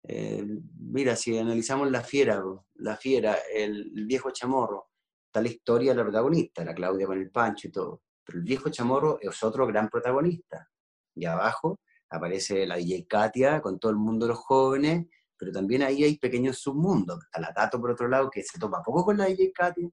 Eh, 0.09 0.45
mira, 0.79 1.17
si 1.17 1.37
analizamos 1.37 1.91
la 1.91 2.03
fiera, 2.03 2.43
la 2.75 2.97
fiera, 2.97 3.39
el, 3.53 3.91
viejo 4.07 4.31
chamorro, 4.31 4.91
está 5.27 5.41
la 5.43 5.49
historia 5.49 5.93
de 5.93 5.97
la 5.97 6.05
protagonista, 6.05 6.65
la 6.65 6.75
Claudia 6.75 7.07
con 7.07 7.19
el 7.19 7.31
Pancho 7.31 7.69
y 7.69 7.73
todo, 7.73 8.03
pero 8.25 8.39
el 8.39 8.45
viejo 8.45 8.71
chamorro 8.71 9.19
es 9.21 9.43
otro 9.43 9.67
gran 9.67 9.89
protagonista. 9.89 10.69
Y 11.15 11.25
abajo 11.25 11.81
aparece 12.11 12.67
la 12.67 12.77
DJ 12.77 13.07
Katia 13.09 13.61
con 13.61 13.79
todo 13.79 13.91
el 13.91 13.99
mundo 13.99 14.27
de 14.27 14.31
los 14.31 14.39
jóvenes, 14.39 15.07
pero 15.37 15.51
también 15.53 15.83
ahí 15.83 16.05
hay 16.05 16.19
pequeños 16.19 16.59
submundos. 16.59 17.25
Está 17.25 17.41
la 17.41 17.53
Tato 17.53 17.81
por 17.81 17.91
otro 17.91 18.09
lado, 18.09 18.31
que 18.31 18.43
se 18.43 18.59
topa 18.59 18.83
poco 18.83 19.05
con 19.07 19.19
la 19.19 19.27
DJ 19.27 19.53
Katia. 19.53 19.89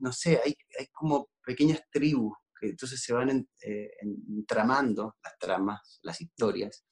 No 0.00 0.12
sé, 0.12 0.40
hay, 0.44 0.54
como 0.92 1.30
pequeñas 1.44 1.82
tribus 1.90 2.36
que 2.58 2.68
entonces 2.68 3.02
se 3.02 3.12
van 3.12 3.48
eh, 3.62 3.90
entramando 4.02 5.16
las 5.24 5.38
tramas, 5.38 5.98
las 6.02 6.20
historias, 6.20 6.84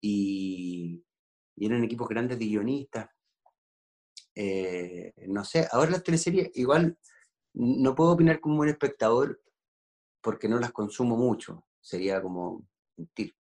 y, 0.00 1.04
y 1.56 1.66
eran 1.66 1.84
equipos 1.84 2.08
grandes 2.08 2.38
de 2.38 2.46
guionistas. 2.46 3.08
Eh, 4.34 5.12
no 5.28 5.44
sé, 5.44 5.66
ahora 5.72 5.90
las 5.90 6.02
teleseries 6.02 6.50
igual 6.54 6.96
no 7.54 7.94
puedo 7.94 8.12
opinar 8.12 8.40
como 8.40 8.60
un 8.60 8.68
espectador 8.68 9.40
porque 10.20 10.48
no 10.48 10.58
las 10.58 10.72
consumo 10.72 11.16
mucho, 11.16 11.66
sería 11.80 12.22
como 12.22 12.66
mentir. 12.96 13.34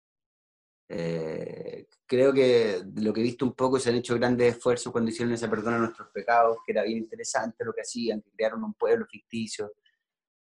Eh, 0.90 1.88
creo 2.06 2.32
que 2.32 2.82
lo 2.96 3.12
que 3.14 3.20
he 3.20 3.24
visto 3.24 3.46
un 3.46 3.54
poco 3.54 3.78
se 3.78 3.90
han 3.90 3.98
hecho 3.98 4.16
grandes 4.16 4.56
esfuerzos 4.56 4.92
cuando 4.92 5.12
hicieron 5.12 5.34
esa 5.34 5.50
perdona 5.50 5.78
a 5.78 5.80
nuestros 5.80 6.10
pecados, 6.10 6.58
que 6.66 6.72
era 6.72 6.84
bien 6.84 7.00
interesante 7.00 7.66
lo 7.66 7.74
que 7.74 7.82
hacían, 7.82 8.22
que 8.22 8.32
crearon 8.32 8.64
un 8.64 8.74
pueblo 8.74 9.06
ficticio, 9.06 9.74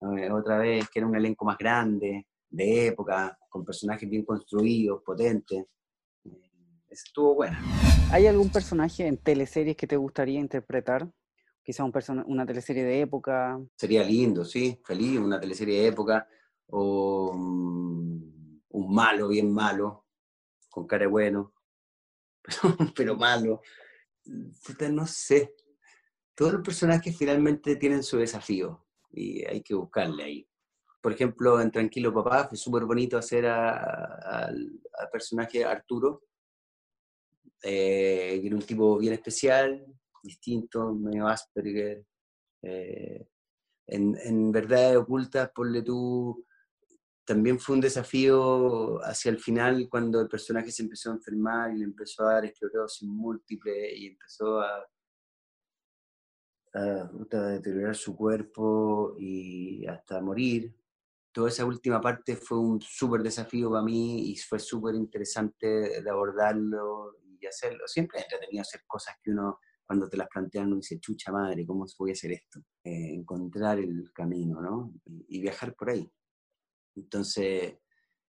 eh, 0.01 0.31
otra 0.31 0.59
vez, 0.59 0.89
que 0.89 0.99
era 0.99 1.07
un 1.07 1.15
elenco 1.15 1.45
más 1.45 1.57
grande, 1.57 2.27
de 2.49 2.87
época, 2.87 3.37
con 3.49 3.65
personajes 3.65 4.09
bien 4.09 4.23
construidos, 4.23 5.01
potentes. 5.03 5.65
Estuvo 7.03 7.35
bueno. 7.35 7.57
¿Hay 8.09 8.25
algún 8.25 8.49
personaje 8.49 9.05
en 9.05 9.17
teleseries 9.17 9.75
que 9.75 9.85
te 9.85 9.97
gustaría 9.97 10.39
interpretar? 10.39 11.11
Quizá 11.61 11.83
un 11.83 11.91
una 12.27 12.45
teleserie 12.45 12.85
de 12.85 13.01
época. 13.01 13.59
Sería 13.75 14.01
lindo, 14.01 14.45
sí, 14.45 14.79
feliz, 14.85 15.19
una 15.19 15.37
teleserie 15.37 15.81
de 15.81 15.87
época. 15.87 16.25
O 16.67 17.33
mm, 17.35 18.61
un 18.69 18.95
malo, 18.95 19.27
bien 19.27 19.53
malo, 19.53 20.05
con 20.69 20.87
cara 20.87 21.07
bueno, 21.07 21.53
pero, 22.95 23.17
malo. 23.17 23.61
no 24.91 25.05
sé. 25.05 25.53
Todos 26.33 26.53
los 26.53 26.61
personajes 26.61 27.17
finalmente 27.17 27.75
tienen 27.75 28.03
su 28.03 28.17
desafío 28.17 28.85
y 29.11 29.43
hay 29.43 29.61
que 29.61 29.73
buscarle 29.73 30.23
ahí. 30.23 30.49
Por 31.01 31.11
ejemplo, 31.11 31.59
en 31.59 31.71
Tranquilo 31.71 32.13
Papá 32.13 32.47
fue 32.47 32.57
súper 32.57 32.85
bonito 32.85 33.17
hacer 33.17 33.45
al 33.47 34.79
personaje 35.11 35.65
Arturo, 35.65 36.21
eh, 37.65 38.39
que 38.39 38.47
era 38.47 38.55
un 38.55 38.61
tipo 38.61 38.97
bien 38.99 39.13
especial, 39.13 39.83
distinto, 40.21 40.93
medio 40.93 41.27
Asperger. 41.27 42.05
Eh, 42.61 43.27
en, 43.87 44.15
en 44.23 44.51
Verdades 44.51 44.97
Ocultas, 44.97 45.49
ponle 45.53 45.81
tú, 45.81 46.45
también 47.25 47.59
fue 47.59 47.75
un 47.75 47.81
desafío 47.81 49.03
hacia 49.03 49.31
el 49.31 49.39
final 49.39 49.87
cuando 49.89 50.21
el 50.21 50.27
personaje 50.27 50.71
se 50.71 50.83
empezó 50.83 51.09
a 51.09 51.15
enfermar 51.15 51.71
y 51.71 51.79
le 51.79 51.85
empezó 51.85 52.27
a 52.27 52.33
dar 52.35 52.45
esclerosis 52.45 53.07
múltiple 53.07 53.95
y 53.97 54.07
empezó 54.07 54.61
a, 54.61 54.87
a, 56.73 57.09
deteriorar 57.49 57.95
su 57.95 58.15
cuerpo 58.15 59.15
y 59.17 59.87
hasta 59.87 60.21
morir. 60.21 60.75
Toda 61.31 61.49
esa 61.49 61.65
última 61.65 61.99
parte 61.99 62.35
fue 62.35 62.59
un 62.59 62.79
súper 62.79 63.23
desafío 63.23 63.71
para 63.71 63.83
mí 63.83 64.29
y 64.29 64.37
fue 64.37 64.59
súper 64.59 64.93
interesante 64.93 66.01
de 66.01 66.09
abordarlo 66.09 67.17
y 67.39 67.45
hacerlo. 67.45 67.87
Siempre 67.87 68.19
es 68.19 68.25
entretenido 68.25 68.61
hacer 68.61 68.81
cosas 68.87 69.15
que 69.21 69.31
uno 69.31 69.59
cuando 69.85 70.09
te 70.09 70.17
las 70.17 70.27
plantean 70.27 70.67
uno 70.67 70.77
dice, 70.77 70.99
chucha 70.99 71.31
madre, 71.31 71.65
¿cómo 71.65 71.85
voy 71.99 72.09
a 72.09 72.13
hacer 72.13 72.31
esto? 72.31 72.59
Eh, 72.83 73.13
encontrar 73.13 73.79
el 73.79 74.11
camino, 74.13 74.61
¿no? 74.61 74.93
y 75.05 75.41
viajar 75.41 75.75
por 75.75 75.91
ahí. 75.91 76.11
Entonces, 76.95 77.77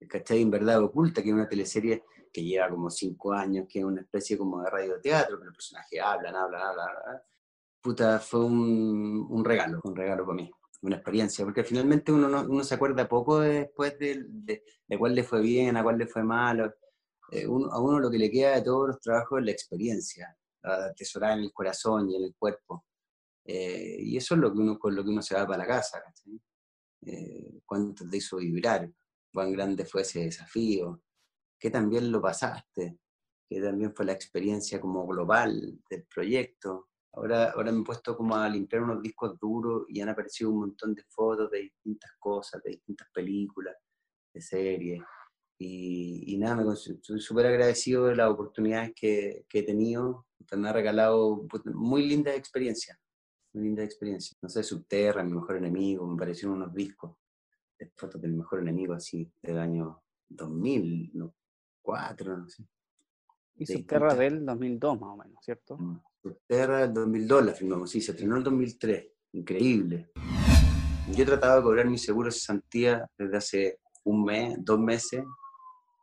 ¿cachai? 0.08 0.42
En 0.42 0.52
verdad 0.52 0.84
oculta, 0.84 1.22
que 1.22 1.30
es 1.30 1.34
una 1.34 1.48
teleserie 1.48 2.04
que 2.32 2.44
lleva 2.44 2.70
como 2.70 2.90
cinco 2.90 3.34
años, 3.34 3.66
que 3.68 3.80
es 3.80 3.86
una 3.86 4.02
especie 4.02 4.38
como 4.38 4.62
de 4.62 4.70
radioteatro, 4.70 5.40
que 5.40 5.46
los 5.46 5.56
personajes 5.56 6.00
hablan, 6.02 6.36
hablan, 6.36 6.62
hablan, 6.62 7.22
Puta, 7.82 8.20
fue 8.20 8.44
un, 8.44 9.44
regalo, 9.44 9.80
un 9.86 9.96
regalo 9.96 10.26
para 10.26 10.36
mí, 10.36 10.52
una 10.82 10.98
experiencia, 10.98 11.46
porque 11.46 11.64
finalmente 11.64 12.12
uno, 12.12 12.28
no, 12.28 12.42
uno 12.42 12.64
se 12.64 12.76
acuerda 12.76 13.08
poco 13.08 13.40
después 13.40 13.98
de, 13.98 14.26
de, 14.28 14.98
cuál 14.98 15.16
le 15.16 15.24
fue 15.24 15.42
bien, 15.42 15.78
a 15.78 15.84
cuál 15.84 15.98
le 15.98 16.06
fue 16.06 16.22
malo. 16.22 16.74
Eh, 17.32 17.46
a 17.46 17.80
uno 17.80 18.00
lo 18.00 18.10
que 18.10 18.18
le 18.18 18.32
queda 18.32 18.56
de 18.56 18.62
todos 18.64 18.88
los 18.90 19.00
trabajos 19.00 19.40
es 19.40 19.46
la 19.46 19.52
experiencia, 19.52 20.38
atesorar 20.64 21.38
en 21.38 21.46
el 21.46 21.54
corazón 21.54 22.10
y 22.10 22.16
en 22.16 22.24
el 22.24 22.36
cuerpo. 22.36 22.86
Eh, 23.46 23.98
y 24.00 24.18
eso 24.18 24.36
es 24.36 24.42
lo 24.42 24.52
que 24.54 24.60
uno, 24.60 24.78
con 24.78 24.96
lo 24.96 25.04
que 25.04 25.10
uno 25.10 25.22
se 25.22 25.36
va 25.36 25.46
para 25.46 25.60
la 25.60 25.68
casa, 25.68 26.02
¿cachai? 26.04 26.40
Eh, 27.02 27.62
cuánto 27.66 28.08
te 28.08 28.18
hizo 28.18 28.38
vibrar, 28.38 28.92
cuán 29.34 29.52
grande 29.52 29.86
fue 29.86 30.02
ese 30.02 30.26
desafío, 30.26 31.02
que 31.58 31.70
también 31.70 32.12
lo 32.12 32.22
pasaste, 32.22 33.00
que 33.48 33.62
también 33.62 33.94
fue 33.96 34.06
la 34.06 34.14
experiencia 34.14 34.80
como 34.80 35.08
global 35.08 35.80
del 35.90 36.06
proyecto. 36.06 36.90
Ahora, 37.14 37.52
ahora 37.52 37.72
me 37.72 37.82
he 37.82 37.84
puesto 37.84 38.16
como 38.16 38.36
a 38.36 38.48
limpiar 38.48 38.84
unos 38.84 39.02
discos 39.02 39.40
duros 39.40 39.86
y 39.88 40.00
han 40.02 40.10
aparecido 40.10 40.52
un 40.52 40.60
montón 40.60 40.94
de 40.94 41.04
fotos 41.10 41.50
de 41.50 41.62
distintas 41.62 42.12
cosas, 42.20 42.62
de 42.64 42.72
distintas 42.72 43.08
películas, 43.12 43.76
de 44.34 44.42
series. 44.42 45.02
Y, 45.62 46.38
nada, 46.38 46.56
me 46.56 46.74
estoy 46.74 47.20
súper 47.20 47.48
agradecido 47.48 48.06
de 48.06 48.16
las 48.16 48.30
oportunidades 48.30 48.94
que, 48.96 49.46
que 49.50 49.60
he 49.60 49.64
tenido, 49.64 50.26
que 50.48 50.56
me 50.56 50.70
ha 50.70 50.74
regalado 50.74 51.46
pues, 51.50 51.66
muy 51.66 52.08
lindas 52.08 52.38
experiencias 52.38 52.98
experiencia. 53.78 54.38
No 54.42 54.50
sé, 54.50 54.64
Subterra, 54.64 55.24
mi 55.24 55.34
mejor 55.34 55.58
enemigo, 55.58 56.08
me 56.08 56.18
parecieron 56.18 56.58
unos 56.58 56.74
discos 56.74 57.16
de 57.78 57.92
fotos 57.96 58.20
del 58.22 58.34
mejor 58.34 58.60
enemigo 58.60 58.94
así, 58.94 59.32
del 59.42 59.58
año 59.58 60.04
2004, 60.30 62.38
no 62.38 62.50
sé. 62.50 62.66
Y 63.56 63.66
Subterra 63.66 64.14
del 64.16 64.46
2002 64.46 65.00
más 65.00 65.10
o 65.10 65.18
menos, 65.18 65.44
¿cierto? 65.44 65.78
Mm, 65.78 66.00
Subterra 66.22 66.82
del 66.82 66.94
2002 66.94 67.46
la 67.46 67.54
filmamos, 67.54 67.92
sí, 67.92 68.02
se 68.02 68.12
estrenó 68.12 68.36
en 68.36 68.40
el 68.40 68.44
2003, 68.44 69.08
increíble. 69.34 70.12
Yo 71.12 71.24
he 71.24 71.26
tratado 71.26 71.58
de 71.58 71.64
cobrar 71.64 71.88
mi 71.88 71.98
seguro 71.98 72.28
de 72.28 72.34
cesantía 72.34 73.10
desde 73.18 73.38
hace 73.38 73.80
un 74.04 74.24
mes, 74.24 74.56
dos 74.60 74.80
meses, 74.80 75.24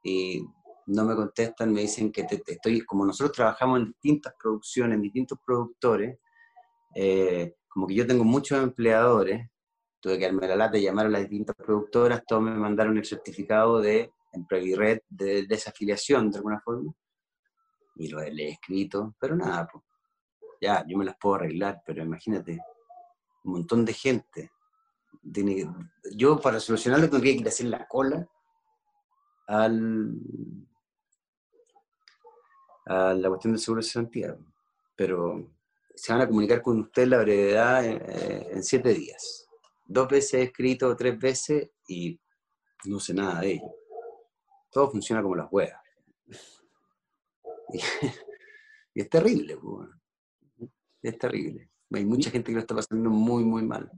y 0.07 0.47
no 0.87 1.05
me 1.05 1.17
contestan, 1.17 1.73
me 1.73 1.81
dicen 1.81 2.13
que 2.13 2.25
estoy, 2.47 2.83
como 2.83 3.05
nosotros 3.05 3.35
trabajamos 3.35 3.81
en 3.81 3.87
distintas 3.87 4.35
producciones, 4.41 4.95
en 4.95 5.03
distintos 5.03 5.39
productores, 5.45 6.19
eh, 6.95 7.57
como 7.67 7.89
que 7.89 7.95
yo 7.95 8.07
tengo 8.07 8.23
muchos 8.23 8.63
empleadores, 8.63 9.51
tuve 9.99 10.19
que 10.19 10.27
darme 10.27 10.47
la 10.47 10.55
lata 10.55 10.77
de 10.77 10.83
llamar 10.83 11.07
a 11.07 11.09
las 11.09 11.23
distintas 11.23 11.57
productoras, 11.57 12.23
todos 12.25 12.41
me 12.43 12.53
mandaron 12.53 12.97
el 12.97 13.05
certificado 13.05 13.81
de 13.81 14.13
Red 14.49 15.01
de 15.09 15.47
desafiliación 15.47 16.31
de 16.31 16.39
alguna 16.39 16.61
forma, 16.61 16.93
y 17.97 18.09
lo 18.09 18.21
he 18.21 18.51
escrito, 18.51 19.17
pero 19.19 19.35
nada, 19.35 19.67
pues, 19.67 19.83
ya, 20.61 20.85
yo 20.87 20.97
me 20.97 21.05
las 21.05 21.17
puedo 21.19 21.35
arreglar, 21.35 21.83
pero 21.85 22.05
imagínate, 22.05 22.61
un 23.43 23.53
montón 23.53 23.85
de 23.85 23.93
gente. 23.93 24.51
Tiene 25.33 25.69
yo 26.15 26.41
para 26.41 26.61
solucionarlo 26.61 27.11
tendría 27.11 27.33
que 27.33 27.41
ir 27.41 27.47
a 27.47 27.49
hacer 27.49 27.67
la 27.67 27.89
cola 27.89 28.29
al, 29.47 30.19
a 32.87 33.15
la 33.15 33.29
cuestión 33.29 33.53
del 33.53 33.61
seguro 33.61 33.83
de 33.83 33.89
Santiago, 33.89 34.39
pero 34.95 35.51
se 35.95 36.13
van 36.13 36.23
a 36.23 36.27
comunicar 36.27 36.63
con 36.63 36.81
usted 36.81 37.07
la 37.07 37.19
brevedad 37.19 37.85
eh, 37.85 38.49
en, 38.53 38.63
siete 38.63 38.93
días. 38.95 39.49
Dos 39.85 40.09
veces 40.09 40.35
he 40.35 40.43
escrito, 40.43 40.95
tres 40.97 41.19
veces 41.19 41.71
y 41.89 42.21
no 42.85 43.01
sé 43.01 43.15
nada 43.15 43.41
de 43.41 43.53
ello. 43.53 43.75
Todo 44.71 44.91
funciona 44.91 45.23
como 45.23 45.37
las 45.37 45.49
huevas. 45.51 45.81
Y, 48.95 49.01
es 49.03 49.11
terrible, 49.11 49.59
es 51.03 51.19
terrible. 51.19 51.69
Hay 51.93 52.07
mucha 52.07 52.31
gente 52.31 52.51
que 52.51 52.55
lo 52.55 52.61
está 52.61 52.75
pasando 52.75 53.11
muy, 53.11 53.45
muy 53.45 53.63
mal. 53.63 53.91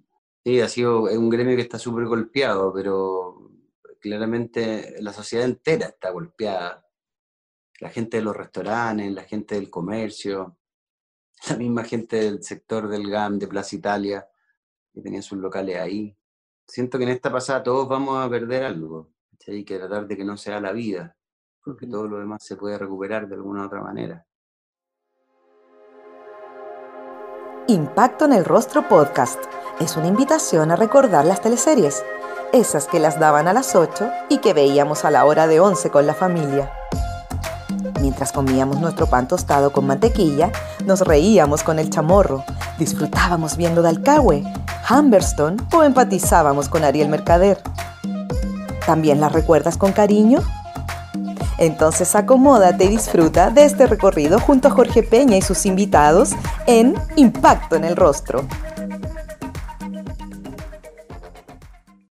Sí, 0.45 0.61
ha 0.61 0.69
sido 0.69 1.03
un 1.03 1.31
gremio 1.31 1.55
que 1.55 1.63
está 1.63 1.79
súper 1.79 2.07
golpeado, 2.07 2.73
pero 2.73 3.38
claramente 4.01 4.97
la 5.01 5.13
sociedad 5.13 5.45
entera 5.45 5.87
está 5.87 6.11
golpeada. 6.11 6.85
La 7.81 7.91
gente 7.91 8.17
de 8.19 8.25
los 8.25 8.37
restaurantes, 8.37 9.13
la 9.13 9.25
gente 9.25 9.55
del 9.55 9.71
comercio, 9.71 10.59
la 11.49 11.57
misma 11.57 11.85
gente 11.85 12.17
del 12.17 12.43
sector 12.43 12.89
del 12.89 13.09
GAM, 13.09 13.39
de 13.39 13.49
Plaza 13.49 13.77
Italia, 13.77 14.29
que 14.93 15.01
tenían 15.01 15.23
sus 15.23 15.39
locales 15.39 15.77
ahí. 15.77 16.17
Siento 16.67 16.99
que 16.99 17.05
en 17.05 17.11
esta 17.11 17.31
pasada 17.31 17.63
todos 17.63 17.89
vamos 17.89 18.25
a 18.25 18.29
perder 18.29 18.65
algo, 18.65 19.13
hay 19.49 19.65
que 19.65 19.79
tratar 19.79 20.07
de 20.07 20.17
que 20.17 20.25
no 20.25 20.37
sea 20.37 20.61
la 20.61 20.73
vida, 20.73 21.17
porque 21.65 21.87
todo 21.87 22.07
lo 22.07 22.19
demás 22.19 22.45
se 22.45 22.57
puede 22.57 22.79
recuperar 22.79 23.29
de 23.29 23.35
alguna 23.35 23.63
u 23.63 23.67
otra 23.67 23.83
manera. 23.83 24.27
Impacto 27.69 28.25
en 28.25 28.33
el 28.33 28.45
Rostro 28.45 28.89
Podcast 28.89 29.43
es 29.81 29.97
una 29.97 30.09
invitación 30.09 30.71
a 30.71 30.77
recordar 30.77 31.27
las 31.27 31.43
teleseries, 31.43 32.03
esas 32.53 32.87
que 32.87 32.99
las 32.99 33.19
daban 33.19 33.49
a 33.49 33.53
las 33.53 33.75
8 33.75 34.11
y 34.29 34.39
que 34.39 34.55
veíamos 34.55 35.05
a 35.05 35.11
la 35.11 35.25
hora 35.25 35.47
de 35.47 35.61
11 35.61 35.91
con 35.91 36.07
la 36.07 36.15
familia. 36.15 36.71
Mientras 38.01 38.33
comíamos 38.33 38.81
nuestro 38.81 39.07
pan 39.07 39.29
tostado 39.29 39.73
con 39.73 39.87
mantequilla, 39.87 40.51
nos 40.85 41.01
reíamos 41.01 41.63
con 41.63 41.79
el 41.79 41.91
chamorro, 41.91 42.45
disfrutábamos 42.79 43.57
viendo 43.57 43.83
Dalcahue, 43.83 44.45
Humberstone 44.89 45.57
o 45.75 45.83
empatizábamos 45.83 46.69
con 46.69 46.85
Ariel 46.85 47.09
Mercader. 47.09 47.61
¿También 48.87 49.21
las 49.21 49.33
recuerdas 49.33 49.77
con 49.77 49.93
cariño? 49.93 50.41
Entonces 51.59 52.15
acomódate 52.15 52.85
y 52.85 52.89
disfruta 52.89 53.51
de 53.51 53.65
este 53.65 53.87
recorrido 53.87 54.39
junto 54.39 54.69
a 54.69 54.71
Jorge 54.71 55.03
Peña 55.03 55.37
y 55.37 55.43
sus 55.43 55.67
invitados 55.67 56.31
en 56.67 56.95
Impacto 57.17 57.75
en 57.75 57.85
el 57.85 57.97
Rostro. 57.97 58.47